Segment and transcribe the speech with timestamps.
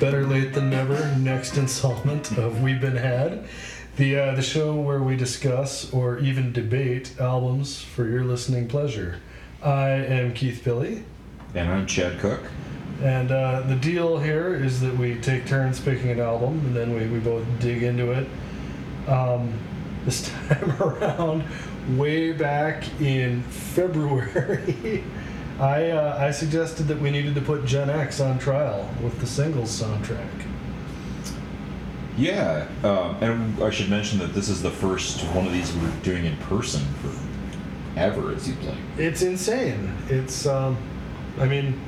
[0.00, 1.14] better late than never.
[1.16, 3.46] Next installment of We've Been Had,
[3.96, 9.20] the uh, the show where we discuss or even debate albums for your listening pleasure.
[9.62, 11.04] I am Keith Billy,
[11.54, 12.40] And I'm Chad Cook.
[13.02, 16.94] and uh, the deal here is that we take turns picking an album, and then
[16.94, 18.28] we, we both dig into it.
[19.08, 19.52] Um,
[20.04, 21.44] this time around,
[21.98, 25.02] way back in February.
[25.58, 29.26] I, uh, I suggested that we needed to put Gen X on trial with the
[29.26, 30.28] singles soundtrack.
[32.16, 35.90] Yeah, um, and I should mention that this is the first one of these we're
[36.02, 37.10] doing in person for
[37.98, 38.76] ever, it seems like.
[38.96, 39.92] It's insane.
[40.08, 40.76] It's, um,
[41.38, 41.80] I mean,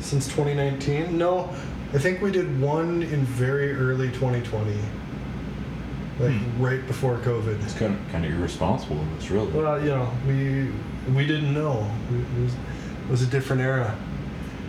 [0.00, 1.16] since 2019.
[1.16, 1.48] No,
[1.94, 4.74] I think we did one in very early 2020,
[6.20, 6.62] like Hmm.
[6.62, 7.62] right before COVID.
[7.64, 9.50] It's kind of kind of irresponsible of us, really.
[9.52, 10.70] Well, you know, we
[11.14, 11.86] we didn't know.
[13.04, 13.96] It was a different era.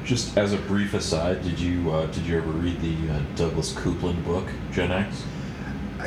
[0.04, 3.74] Just as a brief aside, did you uh, did you ever read the uh, Douglas
[3.74, 5.24] Coupland book Gen X?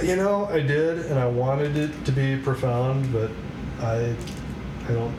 [0.02, 3.30] You know, I did, and I wanted it to be profound, but
[3.80, 4.14] I,
[4.86, 5.12] I don't,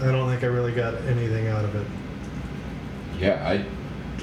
[0.00, 1.86] I don't think I really got anything out of it.
[3.20, 3.64] Yeah, I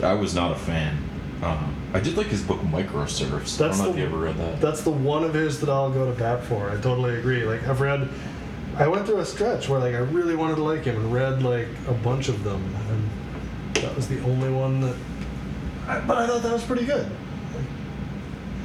[0.05, 0.97] I was not a fan.
[1.41, 3.31] Um, I did like his book Microserfs.
[3.31, 4.59] I That's don't know if the- you ever read that.
[4.59, 6.69] That's the one of his that I'll go to bat for.
[6.69, 7.43] I totally agree.
[7.45, 8.09] Like I've read,
[8.77, 11.43] I went through a stretch where like I really wanted to like him and read
[11.43, 14.95] like a bunch of them, and that was the only one that.
[15.87, 17.09] I, but I thought that was pretty good.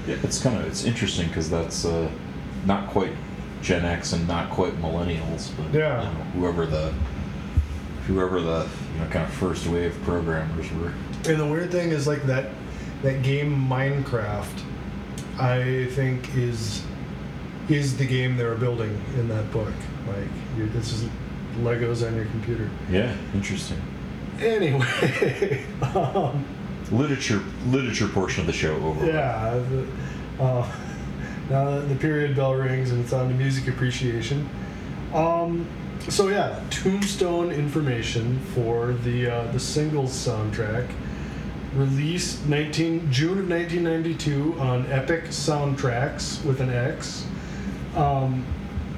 [0.06, 2.08] Yeah, it's kind of it's interesting because that's uh,
[2.64, 3.12] not quite
[3.62, 6.02] Gen X and not quite millennials, but Yeah.
[6.02, 6.92] you know, whoever the
[8.06, 10.92] whoever the you know kind of first wave programmers were.
[11.28, 12.50] And the weird thing is like that
[13.02, 14.62] that game Minecraft,
[15.40, 16.82] I think is
[17.68, 19.72] is the game they're building in that book.
[20.06, 21.08] Like you this is
[21.58, 22.68] Legos on your computer.
[22.90, 23.80] Yeah, interesting.
[24.40, 25.64] Anyway,
[25.94, 26.44] um,
[26.90, 29.06] Literature literature portion of the show over.
[29.06, 29.60] yeah.
[29.70, 29.86] The,
[30.42, 30.70] uh,
[31.50, 34.48] now that the period bell rings and it's on to music appreciation.
[35.14, 35.66] Um,
[36.08, 40.88] so yeah, Tombstone information for the uh, the singles soundtrack,
[41.74, 47.26] released 19 June of 1992 on Epic Soundtrax with an X.
[47.96, 48.44] Um,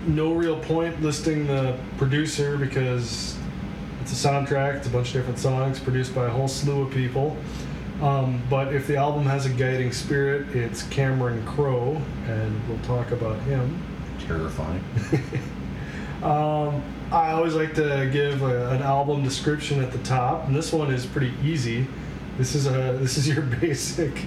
[0.06, 3.36] no real point listing the producer because
[4.00, 4.76] it's a soundtrack.
[4.76, 7.36] It's a bunch of different songs produced by a whole slew of people.
[8.00, 13.10] Um, but if the album has a guiding spirit, it's Cameron Crowe, and we'll talk
[13.10, 13.82] about him.
[14.20, 14.84] Terrifying.
[16.22, 16.82] Um,
[17.12, 20.92] I always like to give a, an album description at the top, and this one
[20.92, 21.86] is pretty easy.
[22.36, 24.26] This is a this is your basic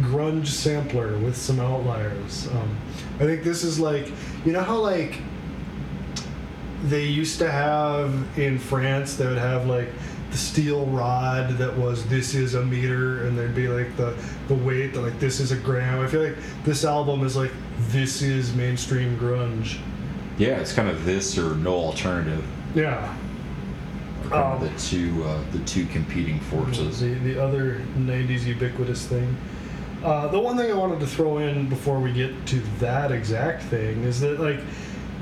[0.00, 2.48] grunge sampler with some outliers.
[2.48, 2.76] Um,
[3.16, 4.10] I think this is like
[4.44, 5.20] you know how like
[6.84, 9.88] they used to have in France they would have like
[10.30, 14.16] the steel rod that was this is a meter and there'd be like the
[14.48, 16.00] the weight that like this is a gram.
[16.00, 17.52] I feel like this album is like
[17.90, 19.78] this is mainstream grunge.
[20.36, 22.44] Yeah, it's kind of this or no alternative.
[22.74, 23.16] Yeah.
[24.32, 27.00] Um, the two uh, the two competing forces.
[27.00, 29.36] The, the other 90s ubiquitous thing.
[30.04, 33.62] Uh, the one thing I wanted to throw in before we get to that exact
[33.62, 34.60] thing is that, like,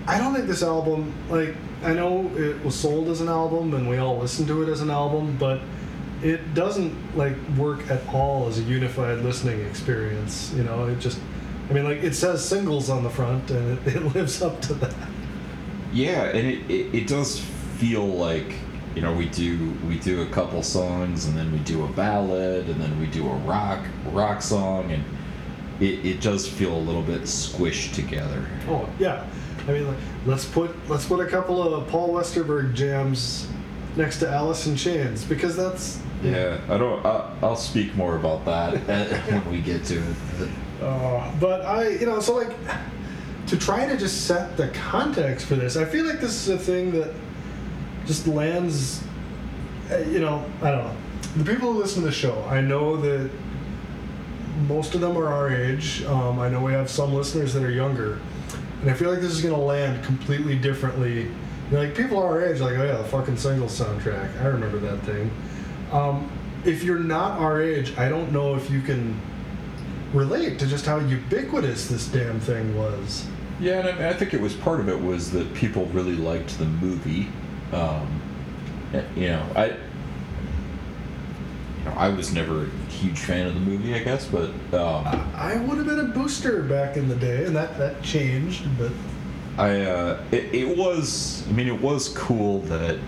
[0.08, 1.54] I don't think this album, like,
[1.84, 4.80] I know it was sold as an album and we all listened to it as
[4.80, 5.60] an album, but
[6.20, 10.52] it doesn't, like, work at all as a unified listening experience.
[10.56, 11.20] You know, it just,
[11.70, 14.74] I mean, like, it says singles on the front and it, it lives up to
[14.74, 14.94] that.
[15.92, 17.38] Yeah, and it, it, it does
[17.78, 18.56] feel like
[18.94, 22.68] you know we do we do a couple songs and then we do a ballad
[22.68, 23.80] and then we do a rock
[24.12, 25.02] rock song and
[25.80, 28.46] it, it does feel a little bit squished together.
[28.68, 29.26] Oh yeah,
[29.66, 33.48] I mean, like, let's put let's put a couple of Paul Westerberg jams
[33.96, 37.04] next to Alice in Chains because that's Yeah, I don't.
[37.04, 38.76] I, I'll speak more about that
[39.30, 40.50] when we get to it.
[40.80, 42.56] Uh, but I, you know, so like
[43.46, 46.58] to try to just set the context for this, I feel like this is a
[46.58, 47.12] thing that
[48.06, 49.02] just lands.
[49.90, 50.96] uh, You know, I don't know.
[51.36, 53.30] The people who listen to the show, I know that
[54.68, 56.04] most of them are our age.
[56.04, 58.20] Um, I know we have some listeners that are younger,
[58.82, 61.30] and I feel like this is going to land completely differently.
[61.70, 64.40] Like people our age, like oh yeah, the fucking single soundtrack.
[64.42, 65.30] I remember that thing.
[65.90, 66.30] Um,
[66.64, 69.18] if you're not our age, I don't know if you can
[70.12, 73.26] relate to just how ubiquitous this damn thing was.
[73.58, 76.14] Yeah, and I, mean, I think it was part of it was that people really
[76.16, 77.28] liked the movie.
[77.72, 78.20] Um,
[78.94, 79.74] eh, you know, I, you
[81.86, 85.56] know, I was never a huge fan of the movie, I guess, but um, I
[85.56, 88.64] would have been a booster back in the day, and that that changed.
[88.78, 88.92] But
[89.58, 92.98] I uh, it, it was I mean it was cool that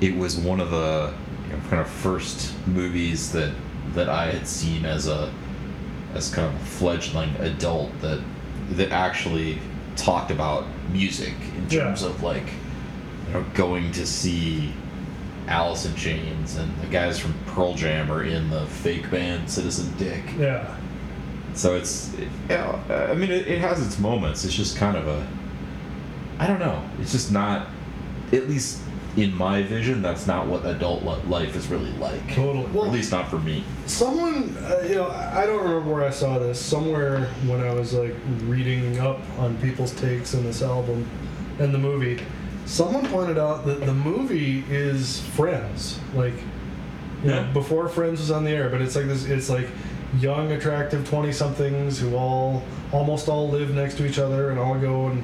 [0.00, 1.12] it was one of the
[1.48, 3.52] you know, kind of first movies that
[3.94, 5.32] that I had seen as a
[6.14, 8.20] as kind of a fledgling adult that
[8.72, 9.58] that actually
[9.96, 11.84] talked about music in Yeah.
[11.84, 12.44] terms of like
[13.26, 14.72] you know going to see
[15.48, 19.92] Alice in Chains and the guys from Pearl Jam are in the fake band Citizen
[19.98, 20.22] Dick.
[20.38, 20.76] Yeah.
[21.54, 22.56] So it's, it, you
[22.94, 24.44] I mean, it, it has its moments.
[24.44, 25.26] It's just kind of a,
[26.38, 26.82] I don't know.
[26.98, 27.68] It's just not,
[28.32, 28.80] at least
[29.16, 32.26] in my vision, that's not what adult life is really like.
[32.34, 32.64] Totally.
[32.72, 33.64] Well- at least not for me.
[33.84, 36.58] Someone, uh, you know, I I don't remember where I saw this.
[36.58, 38.14] Somewhere when I was like
[38.44, 41.06] reading up on people's takes on this album
[41.58, 42.20] and the movie,
[42.72, 46.32] someone pointed out that the movie is Friends, like,
[47.22, 47.52] you know, Yeah.
[47.52, 48.70] before Friends was on the air.
[48.70, 49.26] But it's like this.
[49.26, 49.68] It's like
[50.18, 55.08] young, attractive twenty-somethings who all almost all live next to each other and all go
[55.08, 55.22] and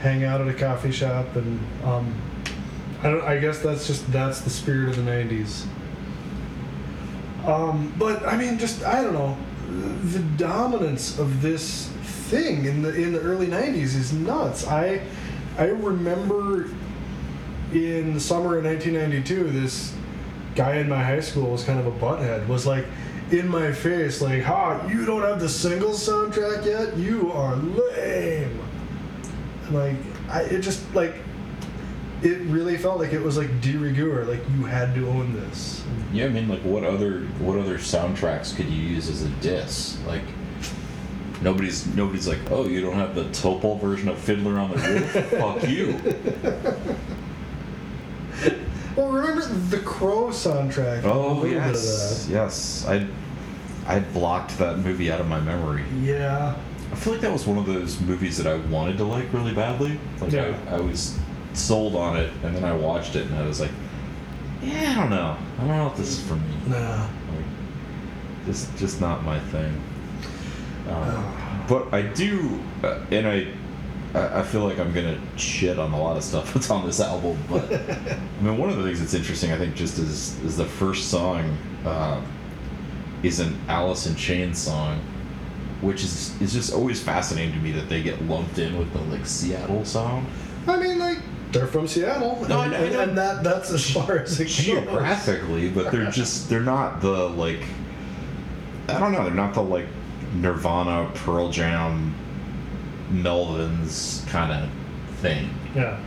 [0.00, 1.60] hang out at a coffee shop and.
[1.84, 2.14] Um,
[3.02, 5.66] I, don't, I guess that's just that's the spirit of the '90s.
[7.46, 9.36] Um, but I mean, just I don't know,
[10.04, 11.88] the dominance of this
[12.30, 14.66] thing in the in the early '90s is nuts.
[14.66, 15.02] I
[15.58, 16.68] I remember
[17.72, 19.94] in the summer of 1992, this
[20.54, 22.46] guy in my high school was kind of a butthead.
[22.48, 22.86] Was like
[23.30, 26.96] in my face, like, "Ha, you don't have the single soundtrack yet?
[26.96, 28.60] You are lame."
[29.64, 29.96] And like,
[30.28, 31.14] I it just like.
[32.22, 35.84] It really felt like it was like de rigueur, like you had to own this.
[36.14, 39.98] Yeah, I mean, like, what other what other soundtracks could you use as a diss?
[40.06, 40.22] Like,
[41.42, 45.30] nobody's nobody's like, oh, you don't have the Topol version of Fiddler on the Roof?
[45.30, 46.00] Fuck you.
[48.96, 51.02] Well, remember the Crow soundtrack?
[51.04, 52.86] Oh yes, yes.
[52.88, 53.06] I
[53.86, 55.82] I blocked that movie out of my memory.
[55.82, 56.18] bit of that.
[56.20, 56.54] Yeah.
[56.92, 59.52] I feel like that was one of those movies that I wanted to like really
[59.52, 59.98] badly.
[60.20, 60.56] Like Yeah.
[60.70, 61.18] I, I was
[61.52, 63.70] sold on it, and then I watched it, and I was like,
[64.62, 65.36] yeah, I don't know.
[65.58, 66.54] I don't know if this is for me.
[66.68, 67.02] Nah.
[67.02, 67.44] Like,
[68.46, 69.74] just just not my thing.
[70.88, 71.64] Um, Oh.
[71.68, 73.48] but I do, uh, and I.
[74.14, 77.00] I I feel like I'm gonna shit on a lot of stuff that's on this
[77.00, 80.56] album, but I mean, one of the things that's interesting, I think, just is is
[80.56, 82.20] the first song uh,
[83.22, 85.00] is an Alice in Chains song,
[85.80, 89.00] which is is just always fascinating to me that they get lumped in with the
[89.14, 90.26] like Seattle song.
[90.68, 91.18] I mean, like
[91.52, 93.00] they're from Seattle, No, I and, know- I know.
[93.00, 94.54] and that that's as far as it goes.
[94.56, 97.60] geographically, but they're just they're not the like
[98.88, 99.86] I don't know, they're not the like
[100.34, 102.14] Nirvana, Pearl Jam,
[103.10, 104.70] Melvins kind of
[105.18, 105.50] thing.
[105.74, 106.00] Yeah.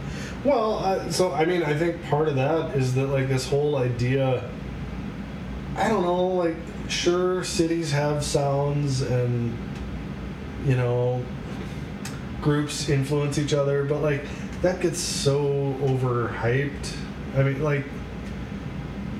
[0.43, 3.77] Well, uh, so I mean, I think part of that is that like this whole
[3.77, 4.49] idea.
[5.75, 6.55] I don't know, like
[6.87, 9.57] sure, cities have sounds and
[10.65, 11.23] you know
[12.41, 14.25] groups influence each other, but like
[14.61, 16.95] that gets so overhyped.
[17.35, 17.85] I mean, like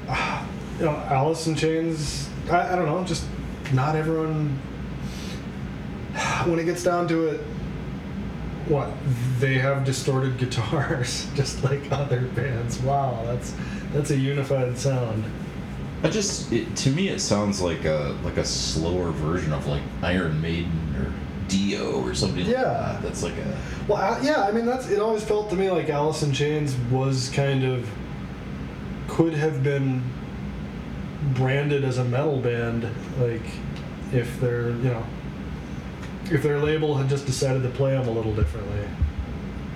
[0.80, 2.30] you know, Alice in Chains.
[2.50, 3.26] I, I don't know, just
[3.74, 4.58] not everyone.
[6.46, 7.42] When it gets down to it,
[8.70, 8.90] what
[9.40, 13.54] they have distorted guitars just like other bands wow that's
[13.94, 15.24] that's a unified sound
[16.02, 19.82] I just it, to me it sounds like a like a slower version of like
[20.02, 21.12] Iron Maiden or
[21.50, 22.64] Dio or something like Yeah.
[22.64, 23.02] that.
[23.02, 23.58] That's like a
[23.88, 26.76] well I, yeah i mean that's it always felt to me like alice in chains
[26.92, 27.90] was kind of
[29.08, 30.04] could have been
[31.34, 32.88] branded as a metal band
[33.20, 33.42] like
[34.14, 35.04] if they're you know
[36.32, 38.86] if their label had just decided to play them a little differently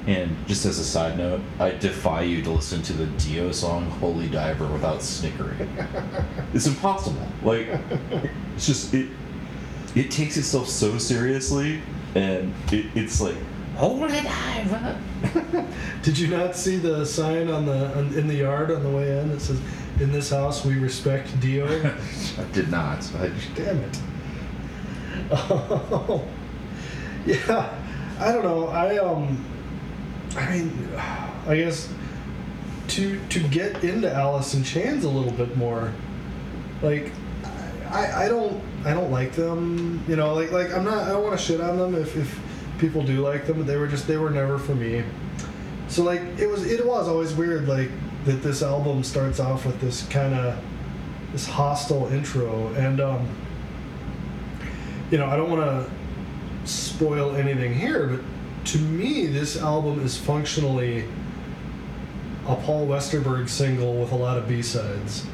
[0.06, 3.90] and just as a side note, I defy you to listen to the Dio song
[3.90, 5.70] "Holy Diver" without snickering.
[6.54, 7.26] it's impossible.
[7.42, 7.68] Like,
[8.56, 9.10] it's just it.
[9.96, 11.82] It takes itself so seriously,
[12.16, 13.38] and it, it's like
[13.78, 15.00] "Holy Diver."
[16.02, 19.18] Did you not see the sign on the on, in the yard on the way
[19.20, 19.62] in that says,
[20.02, 21.66] "In this house we respect Dio"?
[22.38, 23.10] I did not.
[23.16, 24.00] I, Damn it.
[25.32, 26.28] Oh,
[27.26, 27.80] yeah.
[28.20, 28.68] I don't know.
[28.68, 29.44] I um.
[30.36, 30.90] I mean,
[31.48, 31.92] I guess
[32.90, 35.94] to to get into Alice in Chains a little bit more,
[36.82, 37.12] like,
[37.90, 40.04] I I don't I don't like them.
[40.08, 42.40] You know, like like I'm not I don't want to shit on them if if
[42.80, 43.58] people do like them.
[43.58, 45.04] But they were just they were never for me.
[45.88, 47.92] So like it was it was always weird like
[48.26, 50.58] that this album starts off with this kind of
[51.32, 53.28] this hostile intro and um
[55.12, 55.92] you know I don't want to
[56.66, 58.22] spoil anything here but
[58.66, 61.06] to me this album is functionally
[62.48, 65.26] a Paul Westerberg single with a lot of B-sides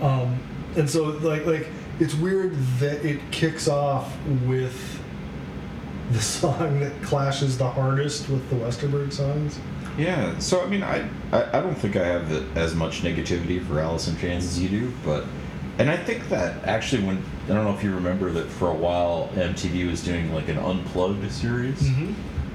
[0.00, 0.38] um
[0.76, 1.68] and so like like
[2.00, 4.12] it's weird that it kicks off
[4.46, 5.00] with
[6.10, 9.58] the song that clashes the hardest with the Westerberg songs
[9.96, 10.36] yeah.
[10.38, 13.80] So I mean, I, I I don't think I have the, as much negativity for
[13.80, 15.24] Alice in Chains as you do, but
[15.78, 18.74] And I think that actually, when I don't know if you remember that for a
[18.74, 21.86] while MTV was doing like an unplugged series,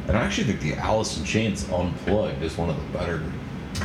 [0.08, 3.22] and I actually think the Alice in Chains unplugged is one of the better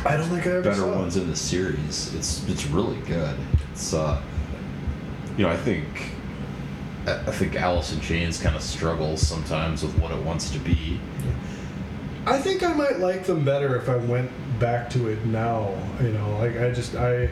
[0.05, 0.95] I don't think I ever better it.
[0.95, 2.13] ones in the series.
[2.15, 3.37] It's it's really good.
[3.71, 4.21] It's uh,
[5.37, 5.85] you know, I think
[7.05, 10.59] I I think Alice in Chains kind of struggles sometimes with what it wants to
[10.59, 10.99] be.
[12.25, 15.73] I think I might like them better if I went back to it now.
[16.01, 17.29] You know, like I just I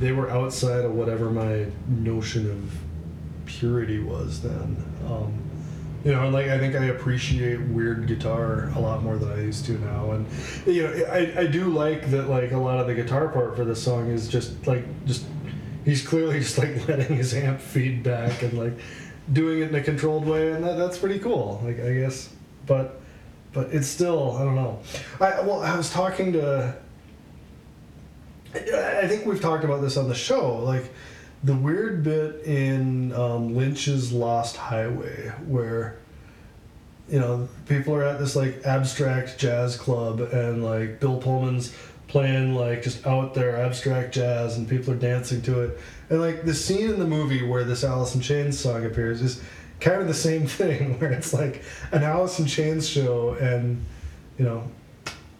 [0.00, 4.76] they were outside of whatever my notion of purity was then.
[5.06, 5.42] Um,
[6.04, 9.42] you know, and like I think I appreciate weird guitar a lot more than I
[9.42, 10.26] used to now, and
[10.64, 13.64] you know, I, I do like that like a lot of the guitar part for
[13.64, 15.24] this song is just like just
[15.84, 18.74] he's clearly just like letting his amp feedback and like
[19.32, 21.60] doing it in a controlled way, and that, that's pretty cool.
[21.64, 22.28] Like I guess,
[22.66, 23.00] but
[23.52, 24.78] but it's still I don't know.
[25.20, 26.76] I well I was talking to.
[28.54, 30.92] I think we've talked about this on the show, like
[31.44, 35.96] the weird bit in um, Lynch's Lost Highway, where
[37.08, 41.74] you know people are at this like abstract jazz club, and like Bill Pullman's
[42.08, 45.78] playing like just out there abstract jazz, and people are dancing to it,
[46.10, 49.42] and like the scene in the movie where this Alice in Chains song appears is
[49.80, 51.62] kind of the same thing, where it's like
[51.92, 53.84] an Alice in Chains show, and
[54.38, 54.68] you know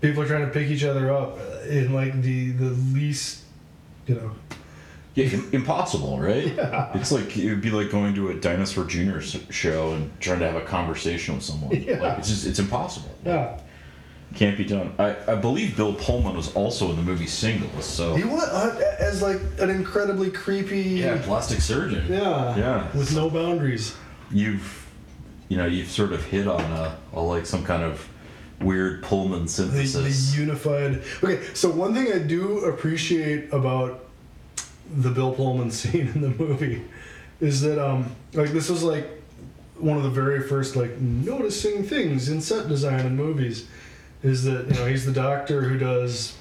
[0.06, 3.42] people are trying to pick each other up in like the the least
[4.06, 4.30] you know
[5.14, 6.46] Yeah, impossible, right?
[6.56, 6.92] Yeah.
[6.98, 9.20] It's like it would be like going to a Dinosaur Jr.
[9.50, 11.70] show and trying to have a conversation with someone.
[11.88, 12.00] Yeah.
[12.00, 13.10] Like it's just it's impossible.
[13.24, 13.58] yeah
[14.34, 14.92] Can't be done.
[14.98, 18.96] I, I believe Bill Pullman was also in the movie Singles, so he was uh,
[19.00, 22.04] as like an incredibly creepy yeah, plastic surgeon.
[22.08, 22.96] yeah Yeah.
[22.98, 23.94] with no boundaries
[24.30, 24.68] You've
[25.48, 28.06] you know you've sort of hit on a, a like some kind of
[28.60, 34.06] weird Pullman the, the unified okay so one thing i do appreciate about
[34.96, 36.82] the bill pullman scene in the movie
[37.40, 39.06] is that um like this was like
[39.78, 43.68] one of the very first like noticing things in set design in movies
[44.22, 46.34] is that you know he's the doctor who does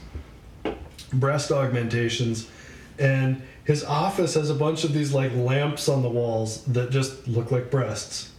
[1.11, 2.49] breast augmentations
[2.97, 7.27] and his office has a bunch of these like lamps on the walls that just
[7.27, 8.31] look like breasts.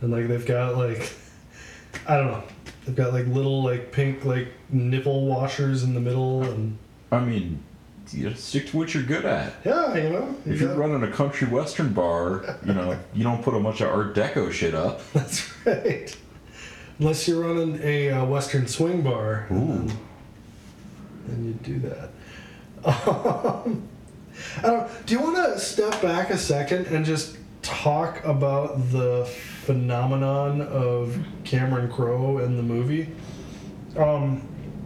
[0.00, 1.12] And like they've got like
[2.06, 2.42] i don't know
[2.84, 6.76] they've got like little like pink like nipple washers in the middle and
[7.12, 7.62] I mean,
[8.12, 9.54] you stick to what you're good at.
[9.64, 13.22] yeah you know you If you're got- running a country western bar, you know, you
[13.24, 15.00] don't put a bunch of Art Deco shit up.
[15.12, 16.16] that's right
[16.98, 19.88] unless you're running a uh, western swing bar Ooh.
[21.28, 22.10] then you do that
[23.64, 23.86] um,
[24.58, 29.30] I don't, do you want to step back a second and just talk about the
[29.70, 33.08] phenomenon of Cameron Crowe in the movie?
[33.96, 34.42] Um,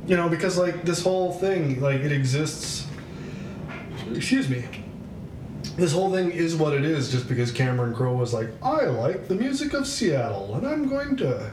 [0.06, 2.86] you know, because like this whole thing, like it exists.
[4.14, 4.64] Excuse me.
[5.76, 9.26] This whole thing is what it is just because Cameron Crowe was like, I like
[9.26, 11.50] the music of Seattle and I'm going to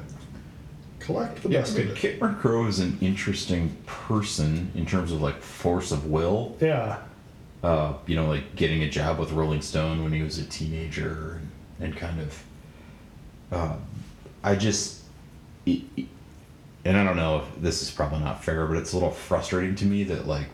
[1.00, 1.96] collect the Yeah, best but of it.
[1.96, 6.58] Cameron Crowe is an interesting person in terms of like force of will.
[6.60, 6.98] Yeah.
[7.64, 11.40] Uh, you know, like getting a job with Rolling Stone when he was a teenager,
[11.80, 12.44] and, and kind of.
[13.52, 13.76] Uh,
[14.44, 15.02] I just,
[15.66, 16.08] it, it-
[16.84, 19.76] and I don't know if this is probably not fair, but it's a little frustrating
[19.76, 20.48] to me that like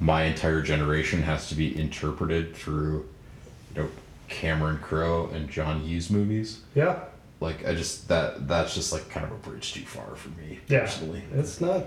[0.00, 3.06] my entire generation has to be interpreted through,
[3.76, 3.88] you know,
[4.28, 6.60] Cameron Crowe and John Hughes movies.
[6.74, 6.98] Yeah.
[7.40, 10.60] Like I just that that's just like kind of a bridge too far for me
[10.66, 10.80] Yeah.
[10.80, 11.22] personally.
[11.34, 11.84] It's not.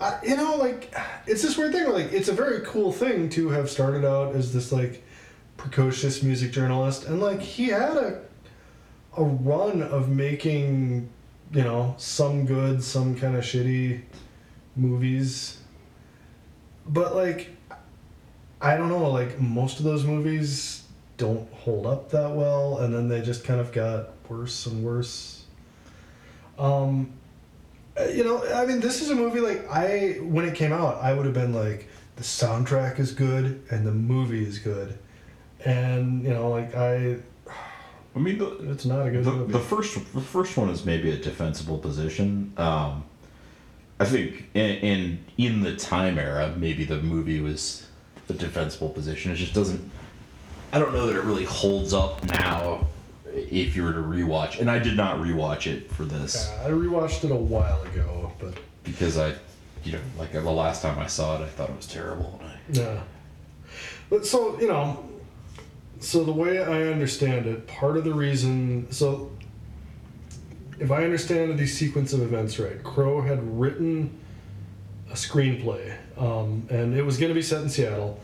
[0.00, 0.94] I, you know, like
[1.26, 1.84] it's this weird thing.
[1.86, 5.02] Where, like, it's a very cool thing to have started out as this like
[5.56, 8.20] precocious music journalist, and like he had a
[9.16, 11.08] a run of making,
[11.52, 14.02] you know, some good, some kind of shitty
[14.76, 15.58] movies.
[16.86, 17.50] But like,
[18.60, 19.10] I don't know.
[19.10, 20.84] Like most of those movies
[21.16, 25.44] don't hold up that well, and then they just kind of got worse and worse.
[26.58, 27.12] Um,
[27.98, 31.02] uh, you know, I mean, this is a movie like I when it came out,
[31.02, 34.98] I would have been like, the soundtrack is good and the movie is good,
[35.64, 37.18] and you know, like I,
[38.16, 39.52] I mean, the, it's not a good the, movie.
[39.52, 42.52] the first the first one is maybe a defensible position.
[42.56, 43.04] Um,
[43.98, 47.86] I think in, in in the time era, maybe the movie was
[48.28, 49.32] a defensible position.
[49.32, 49.90] It just doesn't.
[50.72, 52.86] I don't know that it really holds up now.
[53.26, 56.70] If you were to rewatch, and I did not rewatch it for this Yeah, I
[56.70, 58.54] rewatched it a while ago, but
[58.84, 59.34] because I,
[59.82, 62.40] you know, like the last time I saw it, I thought it was terrible.
[62.40, 63.02] And I, yeah.
[64.08, 65.04] But so you know,
[66.04, 69.30] so the way I understand it, part of the reason, so
[70.78, 74.18] if I understand the sequence of events right, Crowe had written
[75.10, 78.18] a screenplay, um, and it was going to be set in Seattle,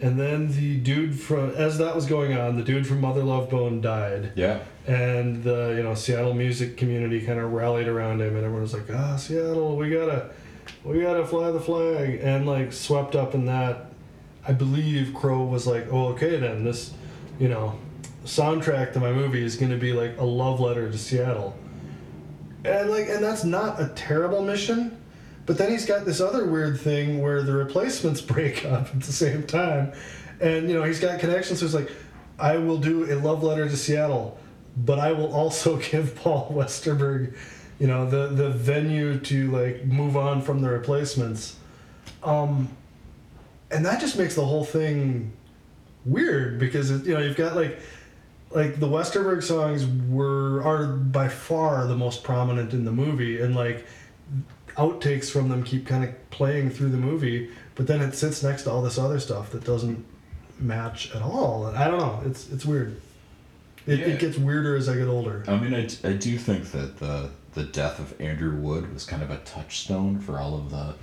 [0.00, 3.50] and then the dude from as that was going on, the dude from Mother Love
[3.50, 4.60] Bone died, Yeah.
[4.86, 8.74] and the you know Seattle music community kind of rallied around him, and everyone was
[8.74, 10.30] like, "Ah, Seattle, we gotta,
[10.84, 13.86] we gotta fly the flag," and like swept up in that.
[14.46, 16.92] I believe Crowe was like, "Oh, okay then this,
[17.38, 17.78] you know,
[18.24, 21.56] soundtrack to my movie is going to be like a love letter to Seattle."
[22.64, 24.98] And like, and that's not a terrible mission.
[25.48, 29.12] But then he's got this other weird thing where the replacements break up at the
[29.12, 29.94] same time.
[30.42, 31.60] And, you know, he's got connections.
[31.60, 31.90] So it's like,
[32.38, 34.38] I will do a love letter to Seattle,
[34.76, 37.34] but I will also give Paul Westerberg,
[37.78, 41.56] you know, the, the venue to, like, move on from the replacements.
[42.22, 42.68] Um,
[43.70, 45.32] and that just makes the whole thing
[46.04, 47.78] weird because, it, you know, you've got, like,
[48.50, 53.54] like the Westerberg songs were are by far the most prominent in the movie and
[53.54, 53.84] like
[54.76, 58.62] outtakes from them keep kind of playing through the movie, but then it sits next
[58.62, 60.02] to all this other stuff that doesn't
[60.58, 61.66] match at all.
[61.66, 62.22] And I don't know.
[62.24, 63.00] It's it's weird.
[63.86, 64.06] It, Yeah.
[64.06, 65.44] it gets weirder as I get older.
[65.46, 69.22] I mean, I, I do think that the the death of Andrew Wood was kind
[69.22, 70.94] of a touchstone for all of the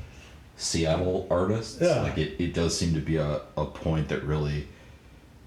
[0.57, 1.79] Seattle artists.
[1.81, 2.01] Yeah.
[2.01, 4.67] Like it, it does seem to be a, a point that really,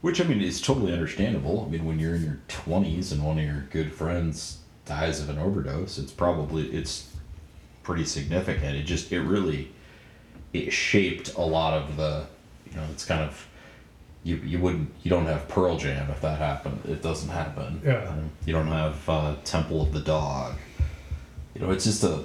[0.01, 1.65] which I mean is totally understandable.
[1.67, 5.29] I mean, when you're in your twenties and one of your good friends dies of
[5.29, 7.11] an overdose, it's probably it's
[7.83, 8.77] pretty significant.
[8.77, 9.73] It just it really
[10.53, 12.27] it shaped a lot of the
[12.71, 13.47] you know it's kind of
[14.25, 16.81] you you wouldn't you don't have Pearl Jam if that happened.
[16.85, 17.81] It doesn't happen.
[17.85, 18.15] Yeah.
[18.45, 20.57] You don't have uh, Temple of the Dog.
[21.55, 22.25] You know, it's just a.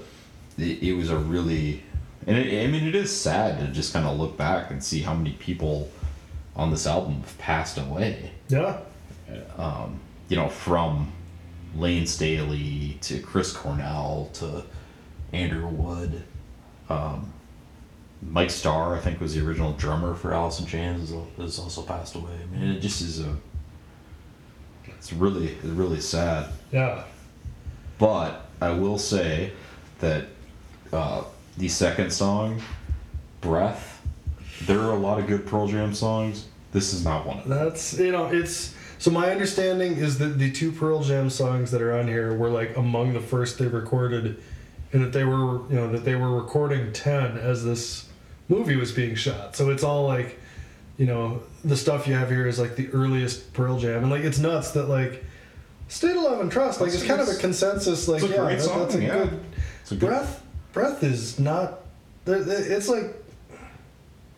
[0.58, 1.82] It, it was a really,
[2.28, 5.02] and it, I mean, it is sad to just kind of look back and see
[5.02, 5.90] how many people
[6.56, 8.32] on this album have passed away.
[8.48, 8.80] Yeah.
[9.58, 11.12] Um, you know, from
[11.76, 14.64] Layne Staley to Chris Cornell to
[15.32, 16.24] Andrew Wood.
[16.90, 17.34] Um,
[18.22, 22.16] Mike Starr, I think, was the original drummer for Alice in Chains, has also passed
[22.16, 22.32] away.
[22.42, 23.36] I mean, it just is a.
[24.86, 26.50] It's really, it's really sad.
[26.72, 27.04] Yeah.
[27.98, 29.52] But I will say
[30.00, 30.28] that
[30.94, 31.24] uh,
[31.58, 32.62] the second song,
[33.42, 33.93] Breath,
[34.62, 36.46] there are a lot of good Pearl Jam songs.
[36.72, 37.58] This is not one of them.
[37.66, 41.82] That's you know it's so my understanding is that the two Pearl Jam songs that
[41.82, 44.42] are on here were like among the first they recorded,
[44.92, 48.10] and that they were you know that they were recording ten as this
[48.50, 49.56] movie was being shot.
[49.56, 50.40] So it's all like,
[50.98, 54.24] you know, the stuff you have here is like the earliest Pearl Jam, and like
[54.24, 55.24] it's nuts that like.
[55.90, 58.08] State of Love and Trust, like That's- it's kind of a consensus.
[58.08, 59.10] Like, it's a yeah, great that- song, that's a yeah.
[59.26, 59.40] good.
[59.82, 61.82] It's a good- Breath, breath is not.
[62.26, 63.14] It's like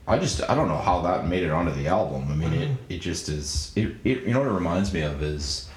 [0.07, 2.31] I just I don't know how that made it onto the album.
[2.31, 3.71] I mean, it, it just is.
[3.75, 5.67] It, it you know what it reminds me of is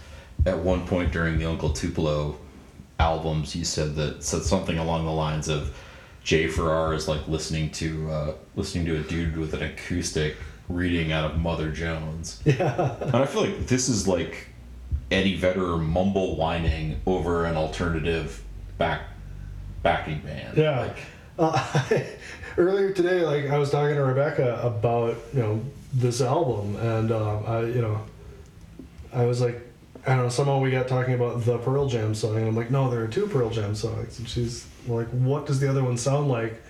[0.46, 2.36] at one point during the Uncle Tupelo
[2.98, 5.74] albums, you said that said something along the lines of
[6.24, 10.36] Jay Farrar is like listening to uh, listening to a dude with an acoustic
[10.68, 12.42] reading out of Mother Jones.
[12.44, 12.96] yeah.
[13.00, 14.48] And I feel like this is like
[15.10, 18.44] Eddie Vedder mumble whining over an alternative
[18.76, 19.02] back
[19.82, 20.58] backing band.
[20.58, 20.80] Yeah.
[20.80, 20.96] Like,
[21.38, 21.84] Uh,
[22.58, 25.60] earlier today, like I was talking to Rebecca about you know
[25.94, 28.02] this album, and um, I you know
[29.14, 29.60] I was like
[30.06, 32.70] I don't know somehow we got talking about the Pearl Jam song, and I'm like
[32.70, 35.96] no, there are two Pearl Jam songs, and she's like, what does the other one
[35.96, 36.60] sound like?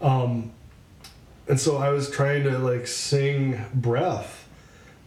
[0.00, 0.52] Um,
[1.48, 4.48] and so I was trying to like sing Breath,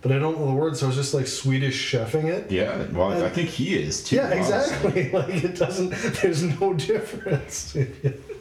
[0.01, 2.51] but I don't know the words, so I was just like Swedish chefing it.
[2.51, 2.85] yeah.
[2.91, 4.17] Well, I think he is too.
[4.17, 5.01] Yeah, honestly.
[5.01, 5.11] exactly.
[5.13, 5.89] Like it doesn't.
[6.21, 7.75] There's no difference.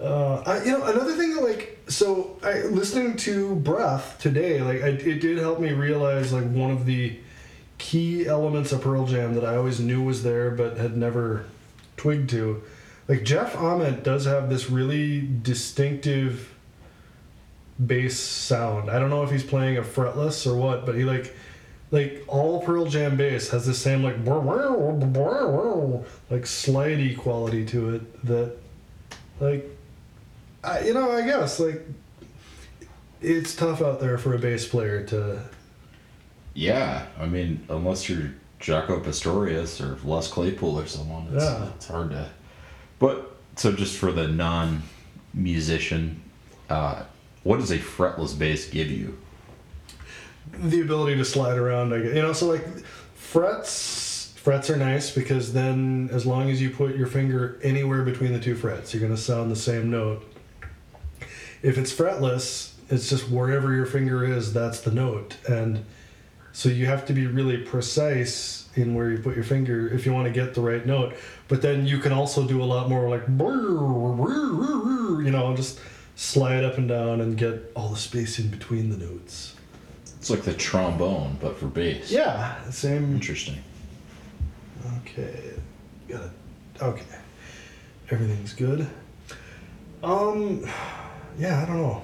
[0.00, 4.82] uh, I, you know, another thing that like so I listening to Breath today, like
[4.82, 7.18] I, it did help me realize like one of the
[7.78, 11.46] key elements of Pearl Jam that I always knew was there but had never
[11.96, 12.62] twigged to.
[13.08, 16.54] Like Jeff Ament does have this really distinctive
[17.84, 18.90] bass sound.
[18.90, 21.34] I don't know if he's playing a fretless or what, but he like
[21.90, 24.16] like all Pearl Jam bass has the same like
[26.30, 28.56] like slidey quality to it that
[29.40, 29.75] like
[30.66, 31.82] I, you know I guess like
[33.22, 35.40] it's tough out there for a bass player to
[36.54, 41.68] Yeah, I mean, unless you're Jaco Pastorius or Les Claypool or someone, it's, Yeah.
[41.76, 42.28] it's hard to.
[42.98, 46.20] But so, just for the non-musician,
[46.70, 47.02] uh,
[47.42, 49.16] what does a fretless bass give you?
[50.58, 52.14] the ability to slide around I guess.
[52.14, 52.64] you know so like
[53.16, 58.32] frets frets are nice because then as long as you put your finger anywhere between
[58.32, 60.24] the two frets you're going to sound the same note
[61.62, 65.84] if it's fretless it's just wherever your finger is that's the note and
[66.52, 70.12] so you have to be really precise in where you put your finger if you
[70.12, 71.14] want to get the right note
[71.48, 75.80] but then you can also do a lot more like you know just
[76.16, 79.54] slide up and down and get all the space in between the notes.
[80.16, 82.10] It's like the trombone, but for bass.
[82.10, 83.14] Yeah, same.
[83.14, 83.58] Interesting.
[85.02, 85.52] Okay,
[86.08, 86.30] got it.
[86.82, 87.04] Okay,
[88.10, 88.88] everything's good.
[90.02, 90.66] Um,
[91.38, 92.02] yeah, I don't know.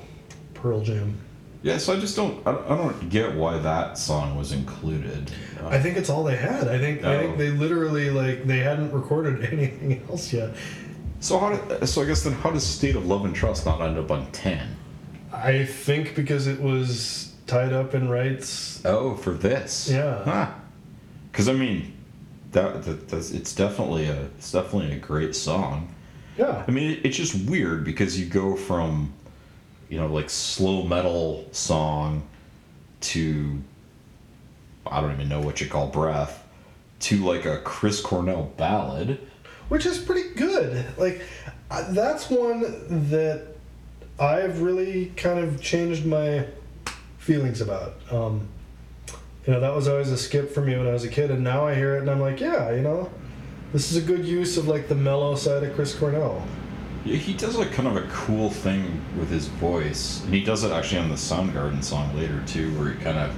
[0.54, 1.18] Pearl Jam.
[1.62, 2.44] Yeah, so I just don't.
[2.46, 5.30] I, don't- I don't get why that song was included.
[5.62, 6.66] Uh, I think it's all they had.
[6.68, 7.36] I think I think Oh.
[7.38, 10.54] they literally like they hadn't recorded anything else yet.
[11.20, 11.54] so how?
[11.54, 14.10] Did, so I guess then, how does "State of Love and Trust" not end up
[14.10, 14.76] on ten?
[15.32, 18.84] I think because it was tied up in rights.
[18.84, 19.88] Oh, for this.
[19.90, 20.22] Yeah.
[20.24, 20.50] Huh.
[21.30, 21.92] Because I mean,
[22.50, 25.94] that, that that's, it's definitely a it's definitely a great song.
[26.36, 26.64] Yeah.
[26.66, 29.12] I mean, it, it's just weird because you go from,
[29.92, 32.26] you know, like slow metal song
[33.02, 33.62] to,
[34.86, 36.42] I don't even know what you call breath,
[37.00, 39.20] to like a Chris Cornell ballad.
[39.68, 40.86] which is pretty good.
[40.96, 41.20] Like
[41.70, 42.62] uh, that's one
[43.10, 43.48] that
[44.18, 46.46] I've really kind of changed my
[47.18, 47.94] feelings about.
[48.10, 48.48] Um,
[49.46, 51.44] you know, that was always a skip for me when I was a kid, and
[51.44, 53.10] now I hear it and I'm like, yeah, you know,
[53.74, 56.42] this is a good use of like the mellow side of Chris Cornell.
[57.04, 60.62] Yeah, he does like kind of a cool thing with his voice, and he does
[60.64, 63.32] it actually on the Soundgarden song later too, where he kind of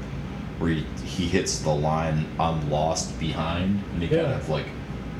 [0.58, 4.66] where he, he hits the line "I'm lost behind," and he kind of like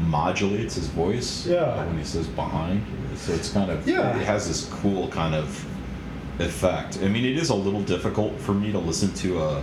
[0.08, 1.56] modulates his voice Yeah.
[1.62, 2.84] uh, when he says "behind."
[3.16, 4.16] So it's kind of Yeah.
[4.18, 5.64] it has this cool kind of
[6.38, 6.98] effect.
[7.02, 9.62] I mean, it is a little difficult for me to listen to a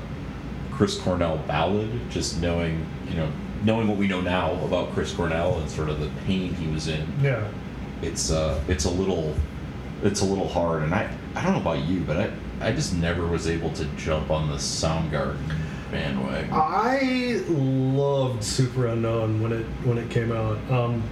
[0.72, 3.30] Chris Cornell ballad, just knowing you know
[3.63, 6.88] knowing what we know now about Chris Cornell and sort of the pain he was
[6.88, 7.44] in Yeah.
[8.01, 9.35] It's uh it's a little
[10.03, 12.93] it's a little hard and I I don't know about you but I I just
[12.95, 15.37] never was able to jump on the Soundgarden
[15.91, 16.49] bandwagon.
[16.53, 20.57] I loved Superunknown when it when it came out.
[20.71, 21.03] Um,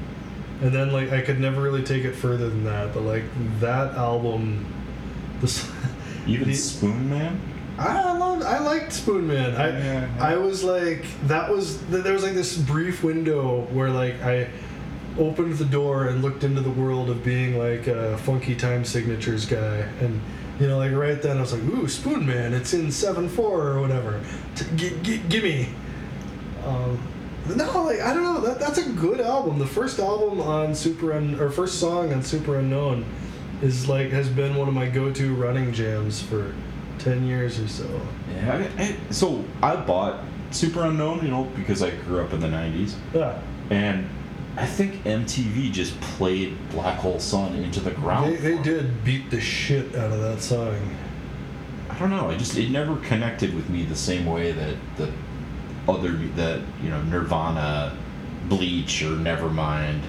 [0.62, 3.24] and then like I could never really take it further than that, but like
[3.60, 4.66] that album
[5.42, 5.70] this
[6.28, 7.40] Even the- Spoonman?
[7.78, 9.58] I loved I liked Spoonman.
[9.58, 10.24] I Yeah, yeah.
[10.24, 14.50] I was like that was th- there was like this brief window where like I
[15.18, 19.46] opened the door and looked into the world of being like a funky time signatures
[19.46, 19.78] guy.
[20.02, 20.22] And
[20.60, 24.22] you know like right then I was like ooh Spoonman it's in 7-4 or whatever.
[24.56, 25.70] T- g- g- gimme.
[26.66, 27.00] Um,
[27.56, 28.42] no like I don't know.
[28.42, 29.60] That, that's a good album.
[29.60, 33.06] The first album on Super Un- or first song on Superunknown
[33.62, 36.54] is like has been one of my go-to running jams for
[37.00, 38.02] 10 years or so.
[38.36, 38.68] Yeah.
[38.78, 42.96] I, I, so I bought Superunknown, you know, because I grew up in the 90s
[43.14, 43.40] yeah.
[43.70, 44.10] And
[44.58, 48.34] I think MTV just played Black Hole Sun into the ground.
[48.34, 50.96] They, they did beat the shit out of that song.
[51.90, 52.30] I don't know.
[52.30, 55.12] I just it never connected with me the same way that the
[55.88, 57.98] other that you know Nirvana,
[58.48, 60.02] Bleach, or Nevermind,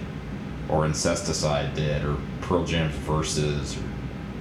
[0.68, 3.82] or Incesticide did, or Pearl Jam Versus, or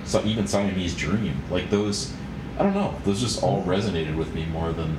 [0.06, 1.42] so even Siamese Dream.
[1.50, 2.14] Like those,
[2.58, 2.96] I don't know.
[3.06, 4.98] Those just all resonated with me more than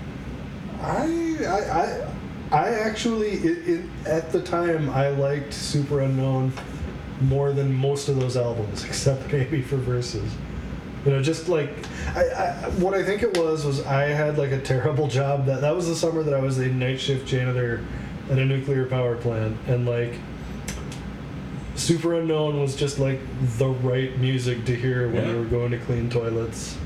[0.81, 2.10] I I I,
[2.53, 6.51] I actually it, it, at the time I liked Superunknown
[7.23, 10.33] more than most of those albums, except maybe for Versus.
[11.05, 11.71] You know, just like
[12.15, 15.47] I, I what I think it was was I had like a terrible job.
[15.47, 17.85] That that was the summer that I was a night shift janitor
[18.31, 20.15] at a nuclear power plant, and like.
[21.77, 23.21] Superunknown was just like
[23.57, 25.31] the right music to hear when Yeah.
[25.33, 26.77] you were going to clean toilets.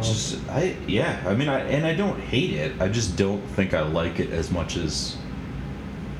[0.00, 1.22] Just I yeah.
[1.26, 2.80] I mean, I and I don't hate it.
[2.80, 5.16] I just don't think I like it as much as.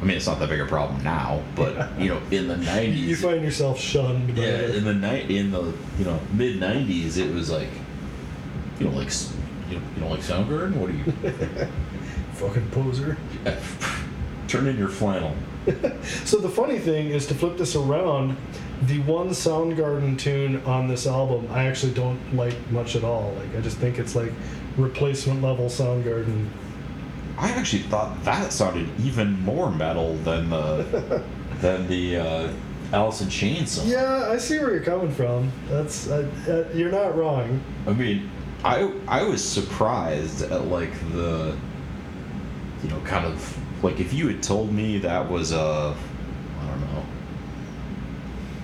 [0.01, 2.97] I mean, it's not that big a problem now, but you know, in the '90s,
[2.97, 4.35] You find yourself shunned.
[4.35, 4.75] By Yeah, it.
[4.75, 7.69] in the night in the you know mid '90s, it was like,
[8.81, 9.11] you know, like
[9.71, 10.75] you know, you don't like Soundgarden.
[10.75, 11.69] What are you?
[12.33, 13.17] fucking poser.
[13.45, 13.59] Yeah.
[14.49, 15.35] Turn in your flannel.
[16.25, 18.37] So the funny thing is to flip this around,
[18.83, 23.33] the one Soundgarden tune on this album I actually don't like much at all.
[23.35, 24.33] Like I just think it's like
[24.77, 26.49] replacement level Soundgarden.
[27.39, 31.23] I actually thought that sounded even more metal than the
[31.61, 32.53] than the uh,
[32.93, 33.87] Alice in Chains song.
[33.87, 35.51] Yeah, I see where you're coming from.
[35.69, 37.63] That's uh, uh, you're not wrong.
[37.87, 38.31] I mean,
[38.65, 41.57] I I was surprised at like the,
[42.83, 45.97] you know, kind of like if you had told me that was a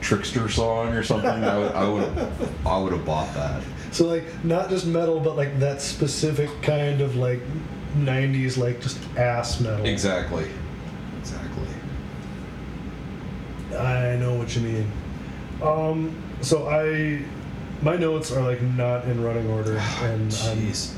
[0.08, 2.28] Trixter song or something, I would I would
[2.64, 3.62] I would have bought that.
[3.92, 7.40] So like not just metal, but like that specific kind of like
[7.98, 9.84] '90s like just ass metal.
[9.84, 10.46] Exactly.
[11.20, 11.66] Exactly.
[13.78, 14.90] I know what you mean.
[15.62, 17.22] Um, so I,
[17.82, 20.94] my notes are like not in running order, and Jeez.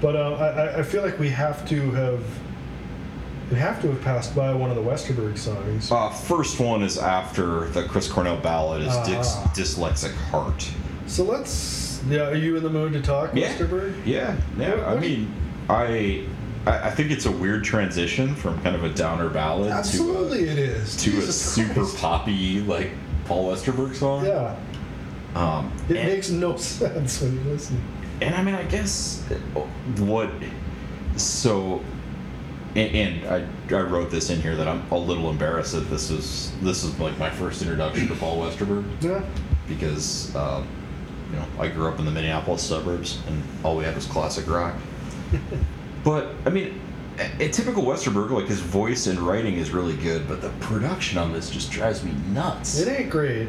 [0.00, 2.24] but uh, I- I feel like we have to have,
[3.50, 5.90] we have to have passed by one of the Westerberg songs.
[5.90, 9.52] Uh, first one is after the Chris Cornell ballad is Dick's Ah.
[9.54, 10.70] Dyslexic Heart.
[11.06, 12.00] So let's.
[12.08, 13.48] Yeah, are you in the mood to talk, Yeah.
[13.54, 13.94] Westerberg?
[14.04, 14.70] Yeah, yeah.
[14.74, 15.34] What- I what you- mean,
[15.68, 16.24] I,
[16.66, 20.50] I I think it's a weird transition from kind of a downer ballad Absolutely, to
[20.52, 20.94] it is.
[20.96, 21.96] a, to a Jesus super Christ.
[21.98, 22.90] poppy like
[23.24, 24.24] Paul Westerberg song.
[24.26, 24.54] Yeah,
[25.34, 27.80] Um, it and, makes no sense when you listen.
[28.20, 29.22] and I mean, I guess
[29.56, 29.60] uh,
[30.02, 30.30] what
[31.16, 31.82] so.
[32.74, 33.26] And, and
[33.72, 36.84] I, I wrote this in here that I'm a little embarrassed that this is this
[36.84, 38.84] is like my first introduction to Paul Westerberg.
[39.00, 39.24] Yeah,
[39.66, 40.66] because um,
[41.30, 44.46] you know I grew up in the Minneapolis suburbs and all we had was classic
[44.48, 44.74] rock.
[46.04, 46.80] but I mean,
[47.18, 51.18] a, a typical Westerberg, like his voice and writing is really good, but the production
[51.18, 52.78] on this just drives me nuts.
[52.78, 53.48] it ain't great,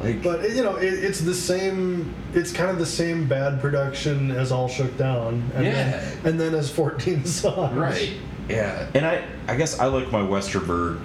[0.00, 2.14] Like, but you know, it, it's the same.
[2.34, 5.72] It's kind of the same bad production as All Shook Down, and Yeah.
[5.72, 7.74] then, and then as 14 songs.
[7.76, 8.12] right?
[8.48, 11.00] Yeah, and I I guess I like my Westerberg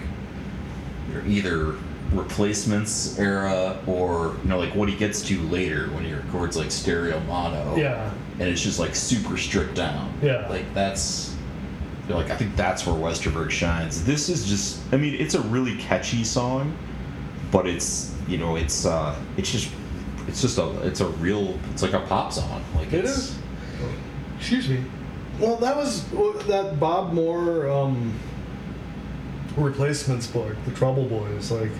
[1.27, 1.73] either
[2.13, 6.69] replacements era or you know like what he gets to later when he records like
[6.71, 7.75] stereo mono.
[7.77, 10.13] Yeah, and it's just like super stripped down.
[10.21, 10.47] Yeah.
[10.49, 11.33] Like that's
[12.07, 14.03] you know, like I think that's where Westerberg shines.
[14.03, 16.77] This is just I mean, it's a really catchy song,
[17.51, 19.71] but it's you know, it's uh it's just
[20.27, 22.63] it's just a it's a real it's like a pop song.
[22.75, 23.37] Like It it's.
[24.37, 24.83] Excuse me.
[25.39, 26.07] Well, that was
[26.47, 28.13] that Bob Mehr um,
[29.55, 31.51] replacements book, The Trouble Boys.
[31.51, 31.71] Like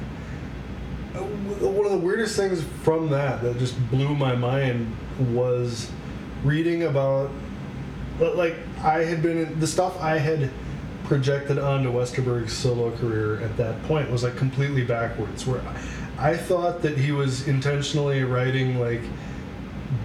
[1.16, 4.96] uh, one of the weirdest things from that that just blew my mind
[5.34, 5.90] was
[6.44, 7.32] reading about
[8.20, 10.52] like I had been the stuff I had
[11.06, 15.46] projected onto Westerberg's solo career at that point was like completely backwards.
[15.46, 15.62] Where
[16.22, 19.02] I, thought that he was intentionally writing like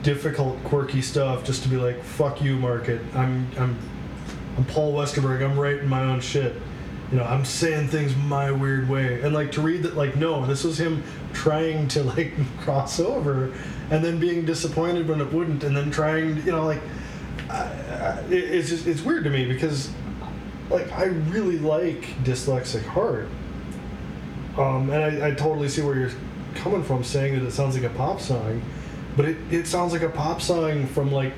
[0.02, 3.00] difficult, quirky stuff just to be like, "Fuck you, market.
[3.14, 3.78] I'm I'm
[4.56, 5.44] I'm Paul Westerberg.
[5.44, 6.54] I'm writing my own shit.
[7.12, 10.46] You know, I'm saying things my weird way." And like to read that, like, no,
[10.46, 11.02] this was him
[11.32, 13.52] trying to like cross over,
[13.90, 16.80] and then being disappointed when it wouldn't, and then trying, you know, like,
[17.50, 19.90] I, I, it's just it's weird to me because,
[20.70, 23.28] like, I really like Dyslexic Heart.
[24.58, 26.10] Um, and I, I totally see where you're
[26.54, 28.62] coming from saying that it sounds like a pop song,
[29.16, 31.32] but it, it sounds like a pop song from like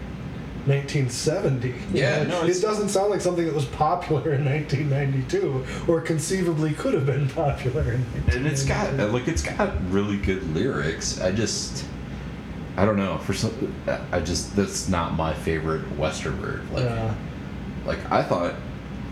[0.66, 1.74] 1970.
[1.92, 6.94] Yeah, no, it doesn't sound like something that was popular in 1992 or conceivably could
[6.94, 11.20] have been popular in and it's got like it's got really good lyrics.
[11.20, 11.85] I just
[12.76, 13.74] I don't know, for some
[14.12, 16.70] I just that's not my favorite Westerberg.
[16.72, 17.14] Like Yeah.
[17.87, 18.54] like I thought